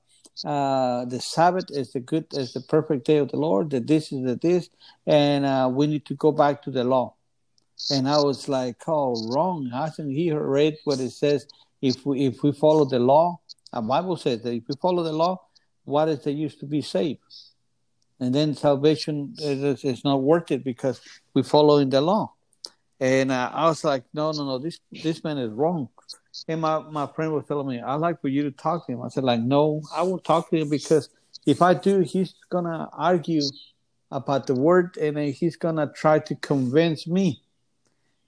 [0.45, 3.71] uh, the Sabbath is the good, is the perfect day of the Lord.
[3.71, 4.69] That this is the this,
[5.07, 7.15] and uh, we need to go back to the law.
[7.91, 9.71] And I was like, oh, wrong.
[9.73, 11.47] Hasn't he read what it says?
[11.81, 13.41] If we if we follow the law,
[13.73, 15.41] the Bible says that if we follow the law,
[15.85, 17.21] what is there used to be saved?
[18.21, 21.01] And then salvation is, is not worth it because
[21.35, 22.33] we're following the law.
[23.01, 25.89] And uh, I was like, no, no, no, this this man is wrong.
[26.49, 29.03] And my, my friend was telling me, I'd like for you to talk to him.
[29.03, 31.09] I said, like, no, I will talk to him because
[31.47, 33.43] if I do, he's gonna argue
[34.11, 37.43] about the word and he's gonna try to convince me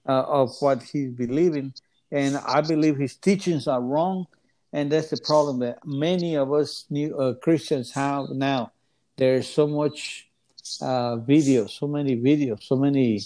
[0.07, 1.73] uh, of what he's believing
[2.11, 4.27] and I believe his teachings are wrong,
[4.73, 8.71] and that's the problem that many of us new uh, Christians have now.
[9.17, 10.29] There's so much
[10.81, 13.21] uh, videos, so many videos, so many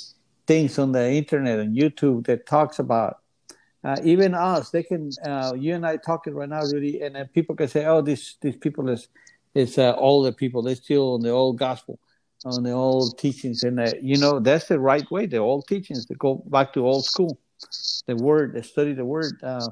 [0.47, 3.19] things on the internet and YouTube that talks about.
[3.83, 5.11] Uh, even us, they can.
[5.23, 8.35] Uh, you and I talking right now, Rudy, and then people can say, "Oh, these
[8.41, 9.07] these people is
[9.53, 10.63] is uh, older people.
[10.63, 11.99] They're still on the old gospel,
[12.45, 15.27] on the old teachings." And uh, you know that's the right way.
[15.27, 17.37] The old teachings to go back to old school
[18.05, 19.39] the word, study the word.
[19.41, 19.69] Uh,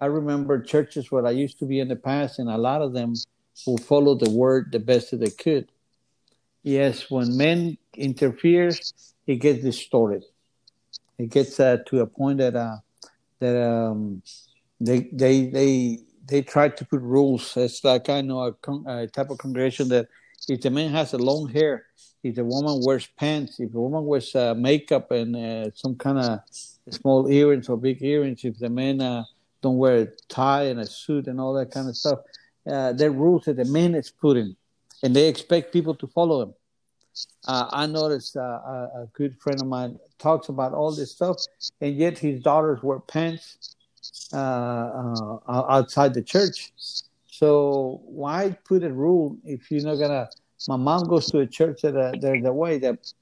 [0.00, 2.92] I remember churches where I used to be in the past, and a lot of
[2.92, 3.14] them
[3.66, 5.70] will follow the word the best that they could.
[6.62, 8.92] Yes, when men interferes,
[9.26, 10.24] it gets distorted.
[11.18, 12.78] It gets uh, to a point that uh,
[13.38, 14.22] that um,
[14.80, 17.56] they they they they try to put rules.
[17.56, 20.08] It's like I know a, con- a type of congregation that
[20.48, 21.86] if the man has a long hair,
[22.22, 26.18] if the woman wears pants, if the woman wears uh, makeup and uh, some kind
[26.18, 26.40] of
[26.90, 29.24] small earrings or big earrings, if the men uh,
[29.62, 32.20] don't wear a tie and a suit and all that kind of stuff,
[32.66, 34.56] uh, they're rules that the men is putting,
[35.02, 36.54] and they expect people to follow them.
[37.46, 41.36] Uh, I noticed uh, a, a, good friend of mine talks about all this stuff,
[41.80, 43.76] and yet his daughters wear pants
[44.32, 46.72] uh, uh, outside the church.
[47.38, 50.26] So why put a rule if you're not gonna?
[50.68, 53.12] My mom goes to a church that uh, there's a way that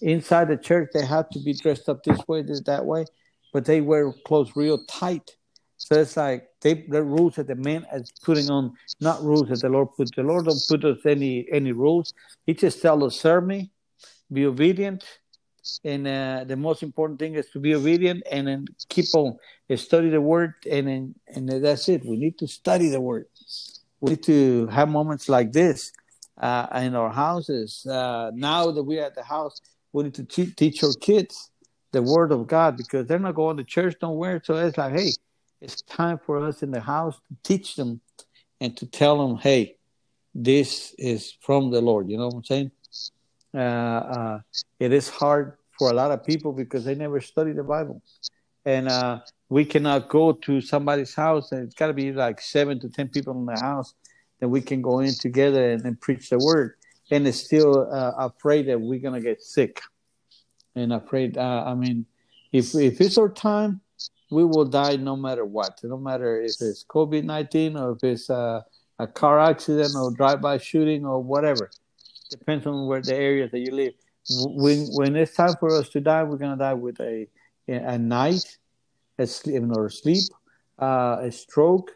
[0.00, 3.04] inside the church they have to be dressed up this way, this that way,
[3.52, 5.28] but they wear clothes real tight.
[5.76, 9.60] So it's like they the rules that the man is putting on, not rules that
[9.62, 10.14] the Lord put.
[10.14, 12.14] The Lord don't put us any any rules.
[12.46, 13.72] He just tell us, serve me,
[14.32, 15.02] be obedient,
[15.84, 19.36] and uh, the most important thing is to be obedient and then keep on
[19.76, 22.04] study the word, and then and that's it.
[22.04, 23.26] We need to study the word.
[24.00, 25.92] We need to have moments like this
[26.38, 27.86] uh, in our houses.
[27.86, 29.60] Uh, now that we're at the house,
[29.92, 31.50] we need to te- teach our kids
[31.92, 34.42] the word of God because they're not going to church nowhere.
[34.44, 35.12] So it's like, hey,
[35.60, 38.00] it's time for us in the house to teach them
[38.60, 39.76] and to tell them, hey,
[40.34, 42.10] this is from the Lord.
[42.10, 42.70] You know what I'm saying?
[43.54, 44.40] Uh, uh,
[44.78, 48.02] it is hard for a lot of people because they never study the Bible,
[48.64, 52.80] and uh, we cannot go to somebody's house, and it's got to be like seven
[52.80, 53.94] to ten people in the house
[54.40, 56.74] that we can go in together and, and preach the word,
[57.10, 59.80] and it's still uh, afraid that we're gonna get sick,
[60.74, 61.38] and afraid.
[61.38, 62.06] Uh, I mean,
[62.52, 63.80] if if it's our time,
[64.30, 68.30] we will die no matter what, no matter if it's COVID nineteen or if it's
[68.30, 68.62] uh,
[68.98, 71.70] a car accident or drive-by shooting or whatever.
[72.38, 73.94] Depends on where the area that you live.
[74.30, 77.28] When when it's time for us to die, we're gonna die with a
[77.68, 78.58] a night,
[79.18, 80.24] a sleep or sleep,
[80.78, 81.90] uh, a stroke,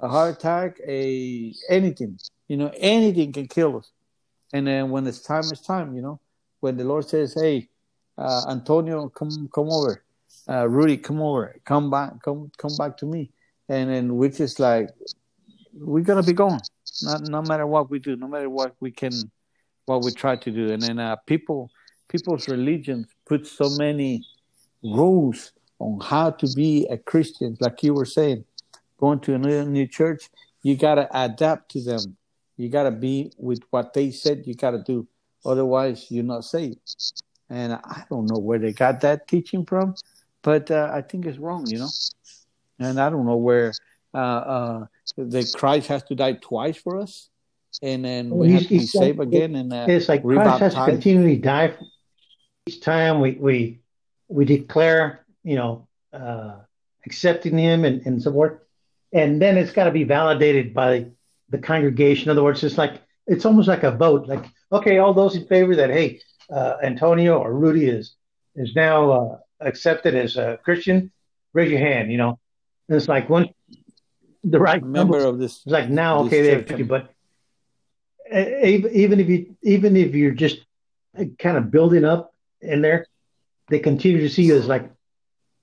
[0.00, 2.18] a heart attack, a anything.
[2.48, 3.90] You know, anything can kill us.
[4.52, 5.94] And then when it's time, it's time.
[5.94, 6.20] You know,
[6.60, 7.68] when the Lord says, "Hey,
[8.16, 10.04] uh, Antonio, come come over,"
[10.48, 13.30] uh, Rudy, come over, come back, come come back to me,
[13.68, 14.90] and then which is like
[15.74, 16.60] we're gonna be gone.
[17.02, 19.12] not no matter what we do, no matter what we can,
[19.86, 21.70] what we try to do, and then uh, people,
[22.08, 24.24] people's religions put so many
[24.82, 28.44] rules on how to be a Christian, like you were saying,
[28.98, 30.30] going to a new, new church,
[30.62, 32.16] you gotta adapt to them.
[32.56, 35.08] You gotta be with what they said you gotta do,
[35.44, 36.78] otherwise you're not saved.
[37.50, 39.94] And I don't know where they got that teaching from,
[40.42, 41.88] but uh, I think it's wrong, you know.
[42.78, 43.72] And I don't know where
[44.14, 44.86] uh, uh,
[45.54, 47.28] Christ has to die twice for us,
[47.80, 49.54] and then we have to be saved again.
[49.54, 51.74] And uh, it's like Christ has to continually die
[52.66, 53.80] each time we we
[54.28, 56.56] we declare, you know, uh,
[57.06, 58.58] accepting Him and, and so forth,
[59.12, 61.06] and then it's got to be validated by
[61.48, 62.24] the congregation.
[62.24, 64.26] In other words, it's like it's almost like a vote.
[64.26, 66.20] Like, okay, all those in favor that hey,
[66.50, 68.14] uh, Antonio or Rudy is
[68.54, 71.10] is now uh, accepted as a Christian,
[71.52, 72.10] raise your hand.
[72.12, 72.38] You know,
[72.88, 73.48] and it's like once
[74.44, 75.62] the right member of this.
[75.64, 77.12] It's like now, okay, they have but
[78.30, 80.58] even if you even if you're just
[81.38, 83.06] kind of building up in there,
[83.68, 84.90] they continue to see you as like,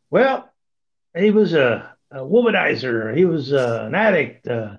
[0.10, 0.50] well,
[1.18, 4.78] he was a, a womanizer, he was uh, an addict, uh,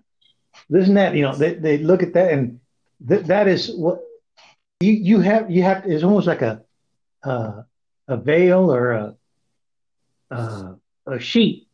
[0.69, 1.15] this and that.
[1.15, 2.61] You know, they they look at that and
[3.07, 4.01] th- that is what
[4.81, 5.85] you you have you have.
[5.87, 6.63] It's almost like a
[7.23, 7.63] uh,
[8.09, 9.15] a veil or a
[10.31, 10.75] uh,
[11.07, 11.67] a sheet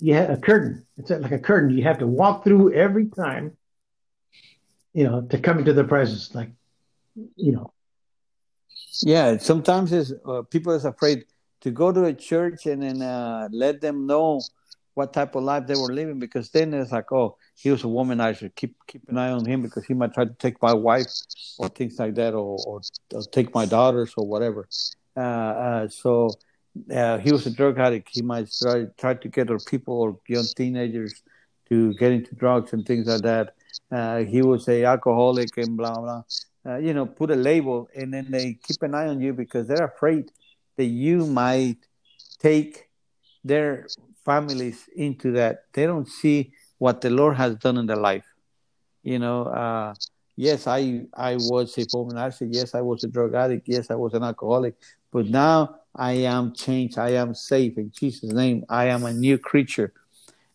[0.00, 0.84] you have a curtain.
[0.98, 3.56] It's like a curtain you have to walk through every time,
[4.94, 6.34] you know, to come into the presence.
[6.34, 6.50] Like,
[7.36, 7.72] you know.
[9.02, 11.24] Yeah, sometimes it's, uh, people is afraid
[11.62, 14.40] to go to a church and then uh, let them know
[14.94, 17.86] what type of life they were living because then it's like, oh, he was a
[17.86, 18.54] womanizer.
[18.54, 21.06] Keep keep an eye on him because he might try to take my wife
[21.58, 22.80] or things like that, or or,
[23.12, 24.68] or take my daughters or whatever.
[25.16, 26.30] Uh, uh so
[26.92, 28.08] uh, he was a drug addict.
[28.10, 31.22] He might try, try to get our people or young teenagers
[31.68, 33.54] to get into drugs and things like that.
[33.90, 36.22] Uh, he was a alcoholic and blah blah.
[36.66, 39.68] Uh, you know, put a label, and then they keep an eye on you because
[39.68, 40.30] they're afraid
[40.76, 41.76] that you might
[42.38, 42.88] take
[43.44, 43.86] their
[44.24, 45.64] families into that.
[45.74, 48.24] They don't see what the Lord has done in their life.
[49.02, 49.94] You know, uh,
[50.36, 52.48] yes, I I was a womanizer.
[52.50, 53.68] Yes, I was a drug addict.
[53.68, 54.74] Yes, I was an alcoholic.
[55.12, 56.98] But now I am changed.
[56.98, 58.64] I am safe in Jesus' name.
[58.68, 59.92] I am a new creature.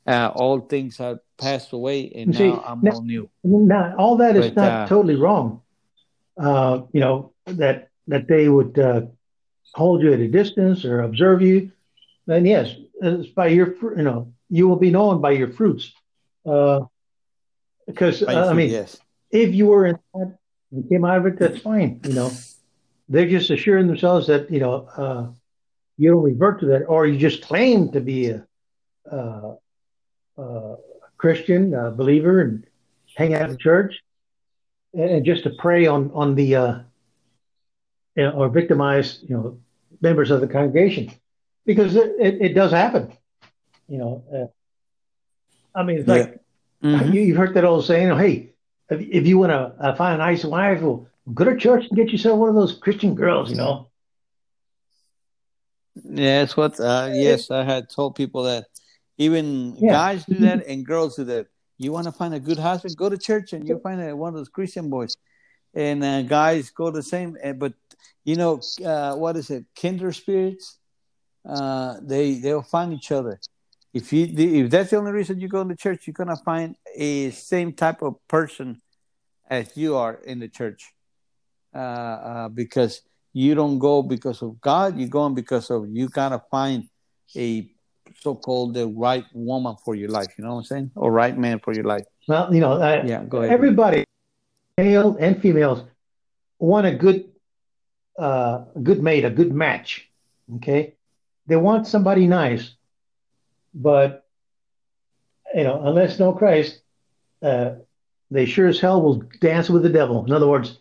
[0.09, 3.29] Uh, all things have passed away, and See, now I'm now, all new.
[3.43, 5.61] Now, all that is but, not uh, totally wrong.
[6.35, 9.01] Uh, you know that that they would uh,
[9.75, 11.71] hold you at a distance or observe you.
[12.25, 15.91] Then yes, it's by your you know you will be known by your fruits.
[16.43, 16.85] Uh,
[17.85, 18.97] because uh, I mean, yes.
[19.29, 20.37] if you were in that
[20.71, 21.99] and came out of it, that's fine.
[22.03, 22.31] You know,
[23.09, 25.27] they're just assuring themselves that you know uh,
[25.97, 28.47] you don't revert to that, or you just claim to be a,
[29.11, 29.53] uh,
[30.39, 30.77] a
[31.17, 32.65] Christian a believer and
[33.15, 33.95] hang out in church,
[34.93, 36.79] and just to prey on on the uh,
[38.15, 39.59] you know, or victimize you know
[40.01, 41.11] members of the congregation,
[41.65, 43.11] because it, it, it does happen.
[43.87, 46.13] You know, uh, I mean, it's yeah.
[46.13, 46.39] like
[46.83, 47.13] mm-hmm.
[47.13, 48.53] you, have heard that old saying, "Hey,
[48.89, 51.97] if, if you want to uh, find a nice wife, well, go to church and
[51.97, 53.89] get yourself one of those Christian girls, you know.
[56.03, 56.79] Yeah, it's what.
[56.79, 58.67] Uh, yes, I had told people that
[59.19, 59.91] even yeah.
[59.91, 61.47] guys do that and girls do that.
[61.77, 64.29] You want to find a good husband, go to church and you find a, one
[64.29, 65.15] of those Christian boys.
[65.73, 67.37] And uh, guys go the same.
[67.41, 67.73] Eh, but
[68.23, 69.65] you know uh, what is it?
[69.79, 70.77] Kinder spirits.
[71.47, 73.39] Uh, they they'll find each other.
[73.93, 77.29] If you if that's the only reason you go to church, you're gonna find a
[77.31, 78.81] same type of person
[79.49, 80.93] as you are in the church
[81.73, 83.01] uh, uh, because
[83.33, 84.97] you don't go because of God.
[84.97, 86.89] You're going because of you gotta find
[87.35, 87.69] a
[88.21, 90.27] so-called the right woman for your life.
[90.37, 90.91] You know what I'm saying?
[90.95, 92.05] Or right man for your life.
[92.27, 93.23] Well, you know, uh, yeah.
[93.23, 93.51] Go ahead.
[93.51, 94.05] Everybody,
[94.77, 95.83] male and females,
[96.59, 97.29] want a good
[98.17, 100.09] uh, good mate, a good match.
[100.57, 100.95] Okay,
[101.47, 102.75] they want somebody nice,
[103.73, 104.25] but
[105.55, 106.81] you know, unless no Christ,
[107.41, 107.71] uh,
[108.29, 110.23] they sure as hell will dance with the devil.
[110.25, 110.77] In other words,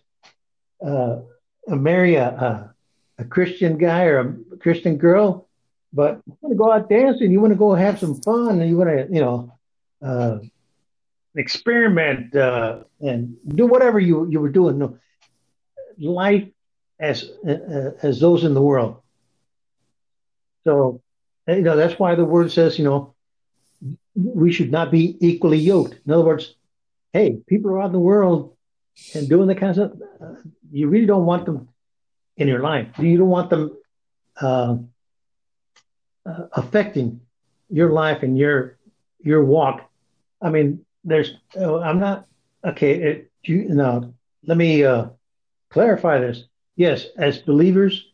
[0.84, 1.20] uh,
[1.66, 2.74] marry a, a,
[3.18, 5.47] a Christian guy or a Christian girl,
[5.92, 8.68] but you want to go out dancing, you want to go have some fun, and
[8.68, 9.52] you want to, you know,
[10.02, 10.38] uh,
[11.34, 14.78] experiment uh, and do whatever you you were doing.
[14.78, 14.98] No,
[15.98, 16.48] life
[17.00, 19.00] as uh, as those in the world.
[20.64, 21.00] So,
[21.46, 23.14] you know, that's why the word says, you know,
[24.14, 25.96] we should not be equally yoked.
[26.04, 26.54] In other words,
[27.12, 28.56] hey, people around the world
[29.14, 30.34] and doing the kind of uh,
[30.70, 31.68] you really don't want them
[32.36, 32.98] in your life.
[32.98, 33.76] You don't want them
[36.28, 37.20] uh, affecting
[37.70, 38.78] your life and your
[39.20, 39.90] your walk.
[40.42, 41.34] I mean, there's.
[41.56, 42.26] Uh, I'm not
[42.64, 42.92] okay.
[42.92, 44.12] It, you, now,
[44.44, 45.06] let me uh,
[45.70, 46.44] clarify this.
[46.76, 48.06] Yes, as believers,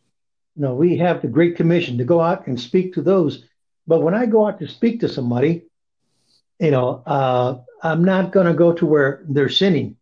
[0.55, 3.43] no, we have the Great Commission to go out and speak to those.
[3.87, 5.65] But when I go out to speak to somebody,
[6.59, 9.97] you know, uh, I'm not going to go to where they're sinning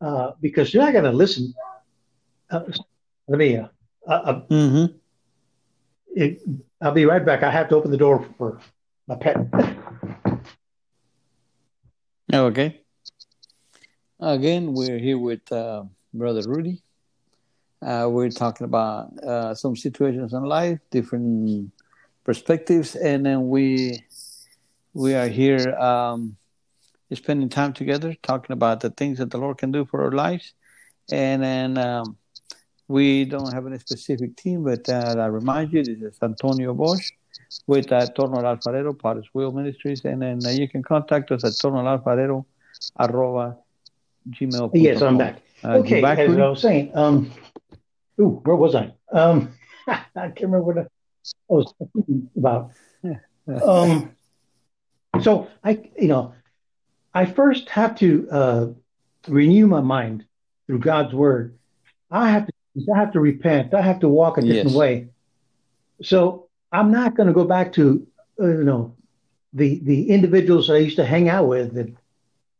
[0.00, 1.52] uh, because you're not going to listen.
[2.50, 2.62] Uh,
[3.28, 3.56] let me.
[3.56, 3.68] Uh,
[4.06, 4.96] uh, uh, mm-hmm.
[6.14, 6.40] it,
[6.82, 7.42] I'll be right back.
[7.42, 8.58] I have to open the door for
[9.06, 9.36] my pet.
[12.32, 12.80] Oh, okay.
[14.18, 16.82] Again, we're here with Brother Rudy.
[17.82, 21.72] we're talking about some situations in life, different
[22.24, 24.04] perspectives, and then we
[24.94, 26.36] we are here um,
[27.12, 30.54] spending time together, talking about the things that the Lord can do for our lives.
[31.12, 32.16] And then um,
[32.90, 37.12] we don't have any specific team, but uh, I remind you, this is Antonio Bosch
[37.68, 40.04] with uh, Torno Alfarero, Potter's Wheel Ministries.
[40.04, 42.44] And then uh, you can contact us at tornoalfarero
[42.98, 43.56] arroba
[44.30, 44.72] gmail.
[44.74, 45.40] Yes, I'm back.
[45.62, 47.30] Uh, okay, back, as I was saying, um,
[48.20, 48.92] ooh, where was I?
[49.12, 49.52] Um,
[49.86, 50.86] I can't remember what I
[51.48, 52.72] was talking about.
[53.64, 54.14] Um,
[55.22, 56.34] so I, you know,
[57.12, 58.66] I first have to uh,
[59.26, 60.24] renew my mind
[60.66, 61.58] through God's word.
[62.12, 63.74] I have to, I have to repent.
[63.74, 64.76] I have to walk a different yes.
[64.76, 65.08] way.
[66.02, 68.06] So I'm not going to go back to,
[68.40, 68.94] uh, you know,
[69.52, 71.96] the the individuals that I used to hang out with and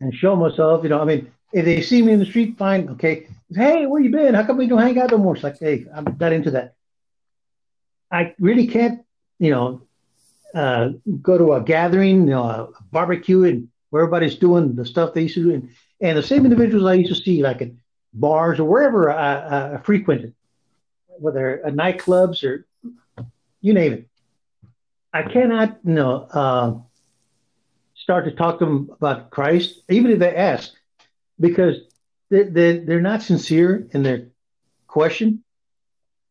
[0.01, 0.83] and show myself.
[0.83, 3.29] You know, I mean, if they see me in the street, fine, okay.
[3.55, 4.35] Hey, where you been?
[4.35, 5.35] How come we don't hang out no more?
[5.35, 6.75] It's like, hey, I'm not into that.
[8.11, 9.05] I really can't,
[9.39, 9.83] you know,
[10.55, 10.91] uh,
[11.23, 15.23] go to a gathering, you know, a barbecue, and where everybody's doing the stuff they
[15.23, 15.55] used to do.
[15.55, 17.71] And, and the same individuals I used to see, like at
[18.13, 20.35] bars or wherever I, I frequented,
[21.19, 22.67] whether at nightclubs or
[23.61, 24.09] you name it.
[25.13, 26.75] I cannot, you know, uh,
[27.95, 30.73] start to talk to them about Christ, even if they ask,
[31.39, 31.77] because
[32.31, 34.29] they, they, they're not sincere in their
[34.87, 35.43] question.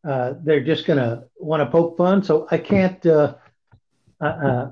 [0.02, 2.22] Uh, they're just going to want to poke fun.
[2.22, 3.34] So I can't, uh,
[4.20, 4.70] uh, uh,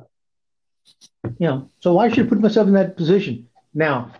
[1.38, 4.12] you know, so why should I put myself in that position now?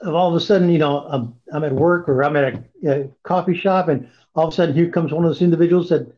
[0.00, 2.90] Of all of a sudden, you know, I'm, I'm at work or I'm at a,
[2.90, 6.14] a, coffee shop, and all of a sudden, here comes one of those individuals that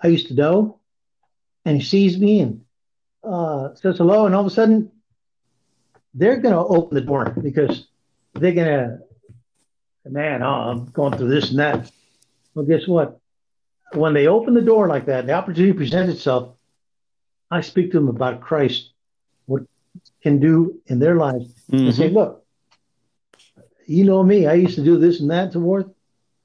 [0.00, 0.78] I used to know,
[1.64, 2.64] and he sees me and
[3.24, 4.92] uh, says hello, and all of a sudden,
[6.14, 7.88] they're going to open the door because
[8.34, 8.98] they're going to,
[10.08, 11.90] man, oh, I'm going through this and that.
[12.54, 13.18] Well, guess what?
[13.92, 16.56] When they open the door like that, the opportunity presents itself
[17.50, 18.90] I speak to them about Christ,
[19.46, 19.62] what
[20.22, 21.86] can do in their lives, mm-hmm.
[21.86, 22.44] and say, look,
[23.86, 25.86] you know me, I used to do this and that and so forth.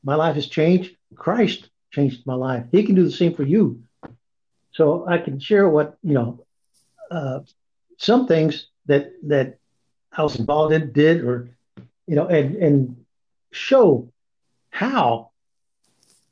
[0.04, 0.96] My life has changed.
[1.16, 2.66] Christ changed my life.
[2.72, 3.84] He can do the same for you.
[4.72, 6.46] So I can share what, you know,
[7.10, 7.42] uh,
[7.98, 9.58] some things that that
[10.12, 11.50] I was involved in, did, or,
[12.08, 13.06] you know, and and
[13.52, 14.12] show
[14.70, 15.32] how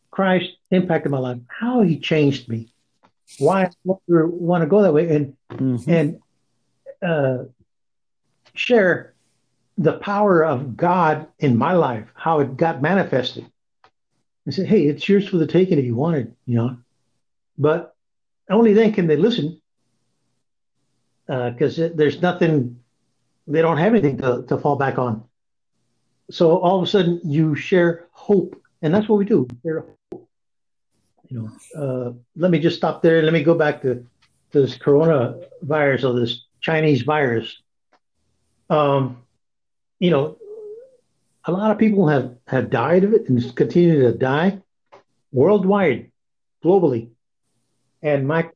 [0.10, 2.72] Christ impacted my life, how he changed me
[3.38, 5.92] why I want to go that way and mm-hmm.
[5.92, 6.20] and
[7.02, 7.46] uh,
[8.54, 9.14] share
[9.80, 13.50] the power of God in my life, how it got manifested.
[14.46, 16.78] I said, hey, it's yours for the taking if you want it, you know.
[17.58, 17.96] But
[18.50, 19.62] only then can they listen
[21.28, 22.80] because uh, there's nothing,
[23.48, 25.24] they don't have anything to, to fall back on.
[26.30, 28.62] So all of a sudden you share hope.
[28.82, 29.48] And that's what we do.
[29.64, 29.86] Share
[31.30, 33.22] you know, uh, let me just stop there.
[33.22, 34.06] Let me go back to,
[34.52, 37.62] to this coronavirus or this Chinese virus.
[38.70, 39.24] Um,
[40.00, 40.38] you know,
[41.46, 44.62] a lot of people have, have died of it and continue to die
[45.32, 46.12] worldwide,
[46.64, 47.10] globally.
[48.02, 48.50] And my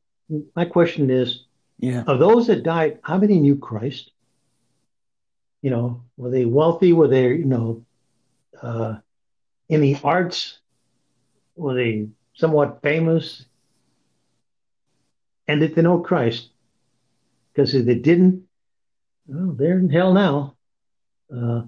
[0.56, 1.44] my question is,
[1.78, 4.10] yeah, of those that died, how many knew Christ?
[5.60, 6.92] You know, were they wealthy?
[6.92, 7.84] Were they, you know,
[8.60, 8.96] uh,
[9.68, 10.58] in the arts,
[11.56, 13.44] were they somewhat famous?
[15.46, 16.48] And did they know Christ?
[17.52, 18.44] Because if they didn't,
[19.26, 20.56] well, they're in hell now.
[21.34, 21.62] Uh,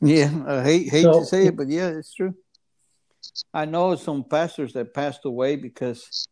[0.00, 2.34] yeah, I hate hate so, to say it, but yeah, it's true.
[3.52, 6.26] I know some pastors that passed away because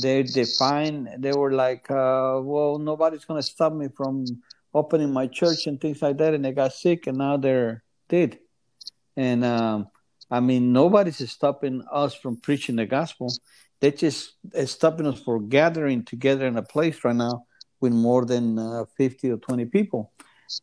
[0.00, 4.24] they defined they were like, uh, well, nobody's gonna stop me from
[4.72, 8.38] opening my church and things like that, and they got sick, and now they're dead.
[9.16, 9.88] And um,
[10.30, 13.32] I mean, nobody's stopping us from preaching the gospel.
[13.80, 14.34] They're just
[14.66, 17.44] stopping us for gathering together in a place right now
[17.80, 20.12] with more than uh, 50 or 20 people.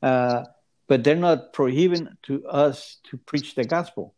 [0.02, 0.46] Uh,
[0.88, 4.14] but they're not prohibiting to us to preach the gospel.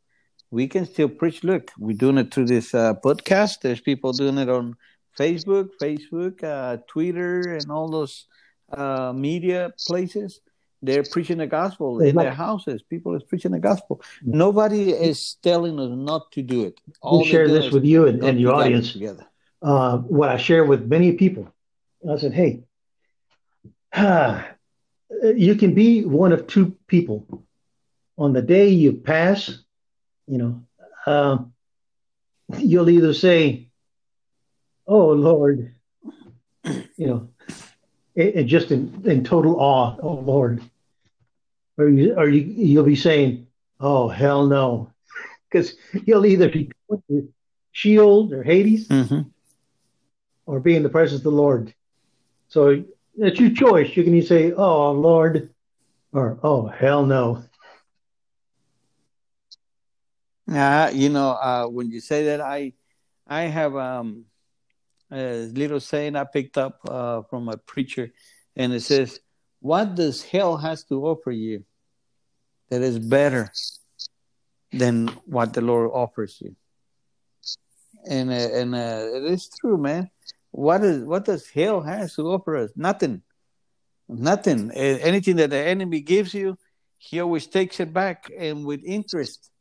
[0.51, 1.43] We can still preach.
[1.43, 3.61] Look, we're doing it through this uh, podcast.
[3.61, 4.75] There's people doing it on
[5.17, 8.27] Facebook, Facebook, uh, Twitter, and all those
[8.71, 10.39] uh, media places.
[10.81, 12.83] They're preaching the gospel in their houses.
[12.83, 14.01] People are preaching the gospel.
[14.21, 16.79] Nobody is telling us not to do it.
[17.01, 18.93] All share this with you and, and your audience.
[18.93, 19.25] Together.
[19.61, 21.51] Uh, what I share with many people.
[22.09, 22.63] I said, hey,
[25.09, 27.43] you can be one of two people.
[28.17, 29.59] On the day you pass,
[30.27, 30.63] you know,
[31.05, 31.37] uh,
[32.57, 33.69] you'll either say,
[34.87, 35.75] "Oh Lord,"
[36.63, 37.29] you know,
[38.15, 40.61] it, it just in, in total awe, "Oh Lord,"
[41.77, 43.47] or you, or you you'll be saying,
[43.79, 44.91] "Oh hell no,"
[45.49, 46.71] because you'll either be
[47.71, 49.29] Sheol or Hades, mm-hmm.
[50.47, 51.73] or be in the presence of the Lord.
[52.47, 52.83] So
[53.17, 53.95] it's your choice.
[53.95, 55.53] You can say, "Oh Lord,"
[56.13, 57.43] or "Oh hell no."
[60.47, 62.73] Yeah, you know, uh, when you say that, I,
[63.27, 64.25] I have um,
[65.11, 68.13] a little saying I picked up uh, from a preacher,
[68.55, 69.19] and it says,
[69.59, 71.65] "What does hell has to offer you
[72.69, 73.51] that is better
[74.71, 76.55] than what the Lord offers you?"
[78.07, 80.09] And uh, and uh, it is true, man
[80.57, 82.71] what is what does hell has to offer us?
[82.75, 83.21] Nothing,
[84.09, 84.71] nothing.
[84.71, 86.57] Anything that the enemy gives you,
[86.97, 89.51] he always takes it back and with interest.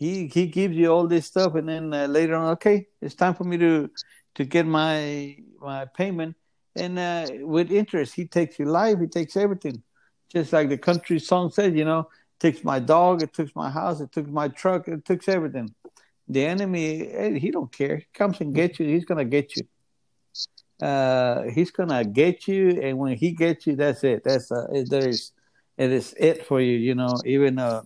[0.00, 3.34] He he gives you all this stuff, and then uh, later on, okay, it's time
[3.34, 3.90] for me to
[4.34, 6.34] to get my my payment,
[6.74, 9.84] and uh, with interest, he takes your life, he takes everything,
[10.32, 12.08] just like the country song says, you know,
[12.40, 15.72] takes my dog, it took my house, it took my truck, it took everything.
[16.26, 17.98] The enemy, eh, he don't care.
[17.98, 18.86] He comes and gets you.
[18.88, 19.62] He's gonna get you
[20.82, 24.24] uh, he's gonna get you, and when he gets you, that's it.
[24.24, 25.32] That's uh, it, there's
[25.78, 26.76] it is it for you.
[26.76, 27.82] You know, even uh,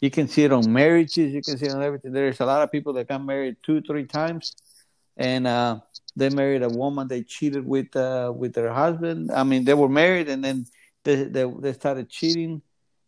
[0.00, 1.34] you can see it on marriages.
[1.34, 2.12] You can see it on everything.
[2.12, 4.54] There's a lot of people that got married two, three times,
[5.16, 5.80] and uh,
[6.14, 9.32] they married a woman they cheated with uh, with their husband.
[9.32, 10.66] I mean, they were married, and then
[11.02, 12.62] they they, they started cheating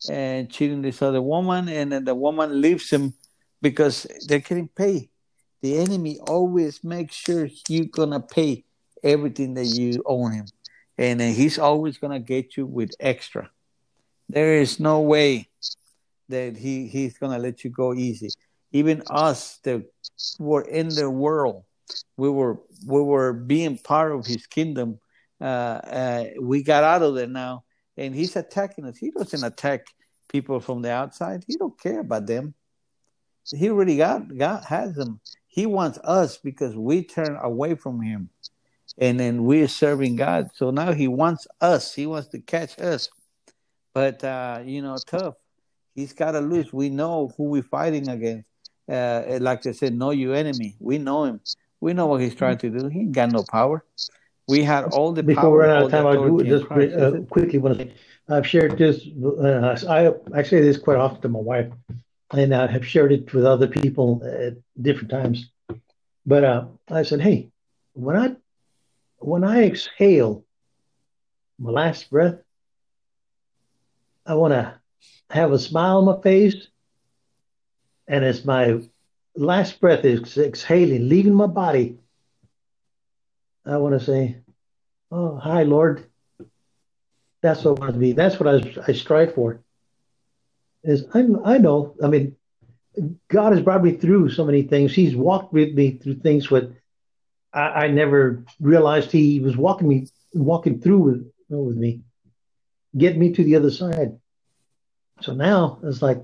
[0.09, 3.15] and cheating this other woman, and then the woman leaves him
[3.63, 5.09] because they couldn't pay.
[5.63, 8.65] The enemy always makes sure you're gonna pay
[9.03, 10.47] everything that you own him.
[10.99, 13.51] And he's always going to get you with extra.
[14.29, 15.49] There is no way
[16.29, 18.31] that he, he's going to let you go easy.
[18.73, 19.83] Even us that
[20.39, 21.65] were in the world,
[22.17, 25.01] we were we were being part of his kingdom.
[25.41, 27.65] Uh, uh, we got out of there now,
[27.97, 28.97] and he's attacking us.
[28.97, 29.87] He doesn't attack
[30.31, 31.45] people from the outside.
[31.47, 32.55] He don't care about them.
[33.45, 35.21] He already got God has them.
[35.49, 38.31] He wants us because we turn away from him
[39.01, 40.51] and then we're serving God.
[40.55, 41.95] So now He wants us.
[41.95, 43.09] He wants to catch us.
[43.95, 45.35] But uh, you know, tough.
[45.95, 46.73] He's got to lose.
[46.73, 48.47] We know who we're fighting against.
[48.89, 50.77] Uh, like I said, know your enemy.
[50.79, 51.41] We know him.
[51.81, 52.89] We know what he's trying to do.
[52.89, 53.85] He ain't got no power.
[54.47, 55.53] We had all the Before power.
[55.53, 57.93] we run out of time, I do just uh, quickly want to say
[58.29, 59.07] I've shared this.
[59.25, 61.73] Uh, I I say this quite often to my wife,
[62.33, 65.51] and I have shared it with other people at different times.
[66.27, 67.51] But uh, I said, hey,
[67.95, 68.37] when I
[69.21, 70.45] when I exhale
[71.59, 72.37] my last breath,
[74.27, 74.75] I want to
[75.31, 76.69] have a smile on my face.
[78.09, 78.81] And as my
[79.37, 81.99] last breath is exhaling, leaving my body,
[83.65, 84.39] I want to say,
[85.13, 86.07] Oh, hi, Lord.
[87.43, 88.13] That's what I want to be.
[88.13, 89.61] That's what I, I strive for.
[90.83, 92.37] Is I, I know, I mean,
[93.29, 94.95] God has brought me through so many things.
[94.95, 96.75] He's walked with me through things with
[97.53, 102.03] I, I never realized he was walking me walking through with with me,
[102.97, 104.19] get me to the other side.
[105.21, 106.23] So now it's like,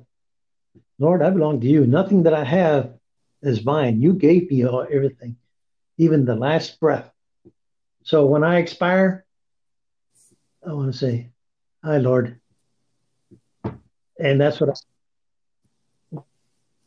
[0.98, 1.86] Lord, I belong to you.
[1.86, 2.94] Nothing that I have
[3.42, 4.00] is mine.
[4.00, 5.36] You gave me all, everything,
[5.98, 7.10] even the last breath.
[8.04, 9.26] So when I expire,
[10.66, 11.30] I want to say,
[11.84, 12.40] Hi, Lord.
[14.18, 16.18] And that's what I,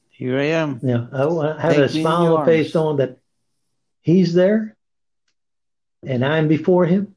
[0.10, 0.80] Here I am.
[0.82, 3.20] Yeah, I have Take a smile on face on that
[4.10, 4.76] He's there,
[6.04, 7.16] and I'm before Him,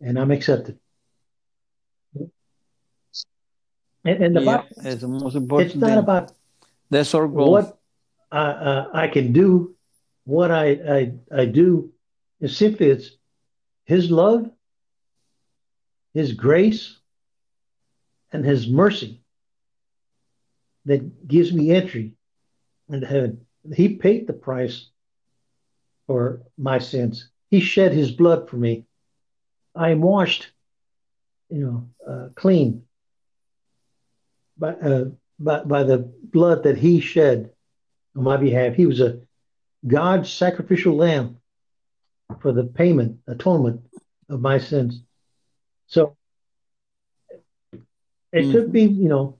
[0.00, 0.78] and I'm accepted.
[4.04, 5.72] And, and the yeah, Bible, it's the most important.
[5.72, 5.98] It's not thing.
[5.98, 6.32] about
[6.88, 7.50] that's our goal.
[7.50, 7.78] What
[8.30, 9.74] I, uh, I can do,
[10.24, 10.66] what I,
[10.98, 11.12] I
[11.42, 11.90] I do,
[12.40, 13.10] is simply it's
[13.84, 14.48] His love,
[16.12, 16.96] His grace,
[18.30, 19.20] and His mercy
[20.84, 22.12] that gives me entry
[22.88, 23.46] into heaven.
[23.74, 24.90] He paid the price
[26.06, 27.28] for my sins.
[27.50, 28.84] He shed His blood for me.
[29.74, 30.50] I am washed,
[31.50, 32.84] you know, uh, clean
[34.56, 35.04] by, uh,
[35.38, 37.50] by, by the blood that he shed
[38.16, 38.74] on my behalf.
[38.74, 39.20] He was a
[39.86, 41.38] God's sacrificial lamb
[42.40, 43.82] for the payment, atonement
[44.28, 45.02] of my sins.
[45.86, 46.16] So
[48.32, 48.52] it mm.
[48.52, 49.38] took me, you know,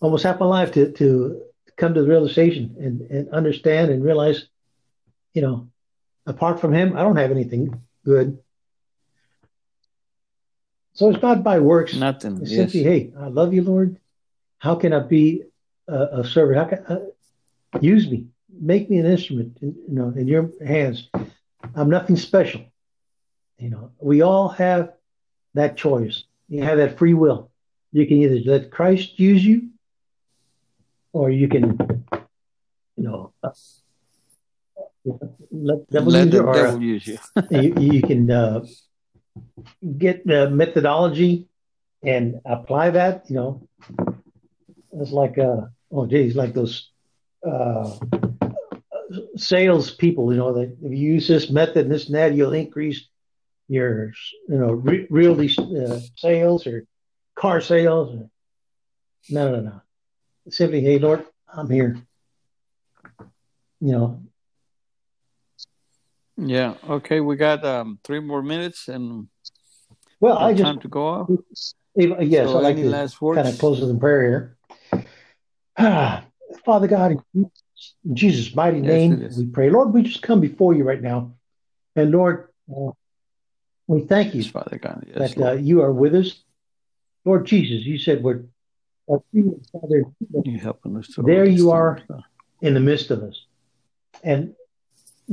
[0.00, 1.42] almost half my life to, to
[1.76, 4.46] come to the realization and, and understand and realize,
[5.32, 5.68] you know,
[6.26, 8.38] apart from him, I don't have anything good.
[10.94, 11.94] So it's not by works.
[11.96, 12.40] Nothing.
[12.42, 12.72] It's yes.
[12.72, 13.98] simply, hey, I love you, Lord.
[14.58, 15.44] How can I be
[15.88, 16.58] a, a servant?
[16.58, 18.26] How can uh, use me?
[18.60, 21.08] Make me an instrument, in, you know, in your hands.
[21.74, 22.62] I'm nothing special.
[23.58, 24.92] You know, we all have
[25.54, 26.24] that choice.
[26.48, 27.50] You have that free will.
[27.92, 29.70] You can either let Christ use you,
[31.12, 31.78] or you can,
[32.96, 33.32] you know,
[35.04, 37.18] let, devil let use the you, devil use you.
[37.50, 37.74] you.
[37.94, 38.64] You can uh,
[39.98, 41.48] get the methodology
[42.02, 43.68] and apply that, you know.
[44.92, 46.90] It's like, uh, oh, geez, like those
[47.46, 47.96] uh,
[49.36, 52.52] sales people, you know, that if you use this method and this and that, you'll
[52.52, 53.08] increase
[53.68, 54.12] your,
[54.48, 56.84] you know, re- realty uh, sales or
[57.34, 58.14] car sales.
[58.14, 58.30] Or,
[59.30, 59.82] no, no, no.
[60.50, 61.96] Simply, hey, Lord, I'm here.
[63.80, 64.22] You know,
[66.46, 66.74] yeah.
[66.88, 67.20] Okay.
[67.20, 69.28] We got um, three more minutes and
[70.20, 71.30] well, I just time to go off.
[71.96, 73.42] yes, so I like to last words?
[73.42, 74.56] kind of close with a prayer
[74.92, 75.04] here.
[75.76, 76.24] Ah,
[76.64, 77.50] Father God, in
[78.12, 79.70] Jesus' mighty yes, name, we pray.
[79.70, 81.32] Lord, we just come before you right now,
[81.96, 82.90] and Lord, uh,
[83.88, 86.40] we thank you, yes, Father God, yes, that uh, you are with us.
[87.24, 88.44] Lord Jesus, you said we're
[89.08, 91.08] Father, you helping us.
[91.18, 92.00] There you are
[92.60, 93.44] in the midst of us,
[94.22, 94.54] and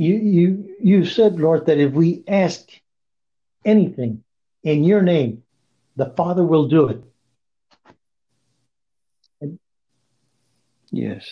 [0.00, 2.66] you you you said, Lord, that if we ask
[3.66, 4.24] anything
[4.62, 5.42] in your name,
[5.94, 7.04] the Father will do it.
[9.42, 9.58] And
[10.90, 11.28] yes.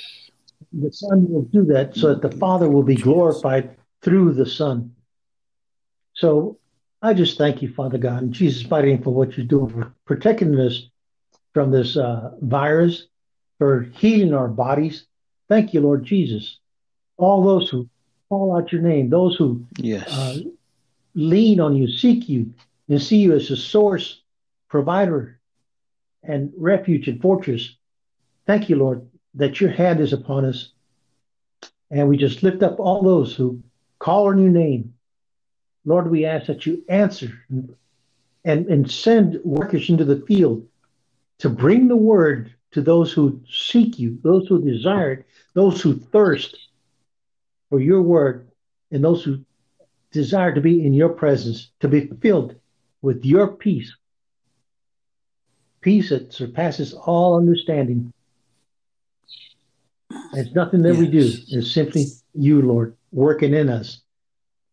[0.71, 4.95] The Son will do that so that the Father will be glorified through the Son.
[6.13, 6.59] So
[7.01, 9.95] I just thank you, Father God, in Jesus' mighty name for what you're doing for
[10.05, 10.91] protecting us
[11.55, 13.07] from this uh, virus,
[13.57, 15.07] for healing our bodies.
[15.49, 16.59] Thank you, Lord Jesus.
[17.17, 17.89] All those who
[18.29, 20.07] call out your name, those who yes.
[20.11, 20.39] Uh,
[21.15, 22.53] lean on you, seek you,
[22.89, 24.21] and see you as a source,
[24.69, 25.41] provider,
[26.23, 27.77] and refuge and fortress.
[28.47, 30.71] Thank you, Lord, that your hand is upon us.
[31.91, 33.63] And we just lift up all those who
[33.99, 34.95] call on your name.
[35.85, 37.75] Lord, we ask that you answer and,
[38.45, 40.67] and, and send workers into the field
[41.39, 45.97] to bring the word to those who seek you, those who desire it, those who
[45.97, 46.68] thirst
[47.71, 48.49] for your word,
[48.91, 49.45] and those who
[50.11, 52.55] desire to be in your presence, to be filled
[53.03, 53.95] with your peace,
[55.81, 58.13] peace that surpasses all understanding.
[60.33, 60.99] It's nothing that yes.
[60.99, 61.33] we do.
[61.49, 64.01] It's simply you, Lord, working in us.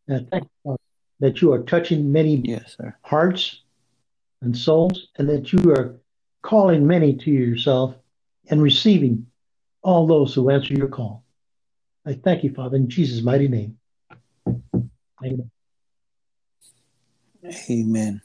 [0.08, 0.78] And thank you uh,
[1.20, 2.96] that you are touching many yes, sir.
[3.02, 3.62] hearts
[4.42, 5.96] and souls, and that you are
[6.42, 7.96] calling many to yourself
[8.50, 9.26] and receiving
[9.82, 11.25] all those who answer your call.
[12.06, 13.78] I thank you, Father, in Jesus' mighty name.
[15.24, 15.52] Amen.
[17.70, 18.22] Amen.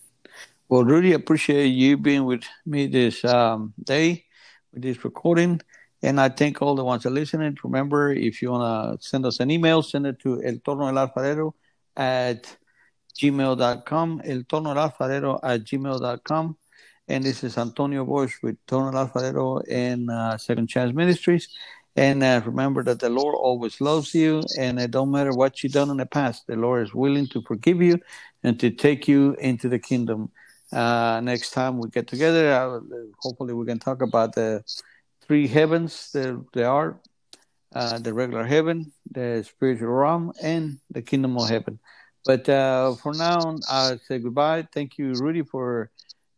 [0.68, 4.24] Well, really appreciate you being with me this um, day
[4.72, 5.60] with this recording.
[6.02, 7.56] And I thank all the ones that are listening.
[7.64, 11.06] Remember, if you want to send us an email, send it to el torno del
[11.06, 11.54] alfarero
[11.96, 12.56] at
[13.18, 16.56] gmail.com, el torno del alfarero at gmail.com.
[17.10, 21.48] And this is Antonio Bosch with Torno Alfarero and uh, Second Chance Ministries.
[21.96, 25.72] And uh, remember that the Lord always loves you, and it don't matter what you've
[25.72, 26.46] done in the past.
[26.46, 27.98] The Lord is willing to forgive you
[28.42, 30.30] and to take you into the kingdom.
[30.72, 32.80] Uh, next time we get together, uh,
[33.18, 34.64] hopefully we can talk about the
[35.26, 37.00] three heavens that there are:
[37.74, 41.80] uh, the regular heaven, the spiritual realm, and the kingdom of heaven.
[42.24, 44.68] But uh, for now, I say goodbye.
[44.72, 45.90] Thank you, Rudy, for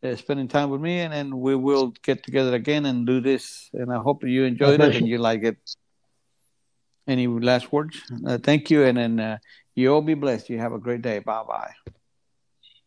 [0.03, 3.71] uh, spending time with me, and then we will get together again and do this.
[3.73, 5.57] And I hope you enjoyed it and you like it.
[7.07, 8.01] Any last words?
[8.25, 9.39] Uh, thank you, and then uh,
[9.75, 10.51] you all be blessed.
[10.51, 11.19] You have a great day.
[11.19, 11.93] Bye bye.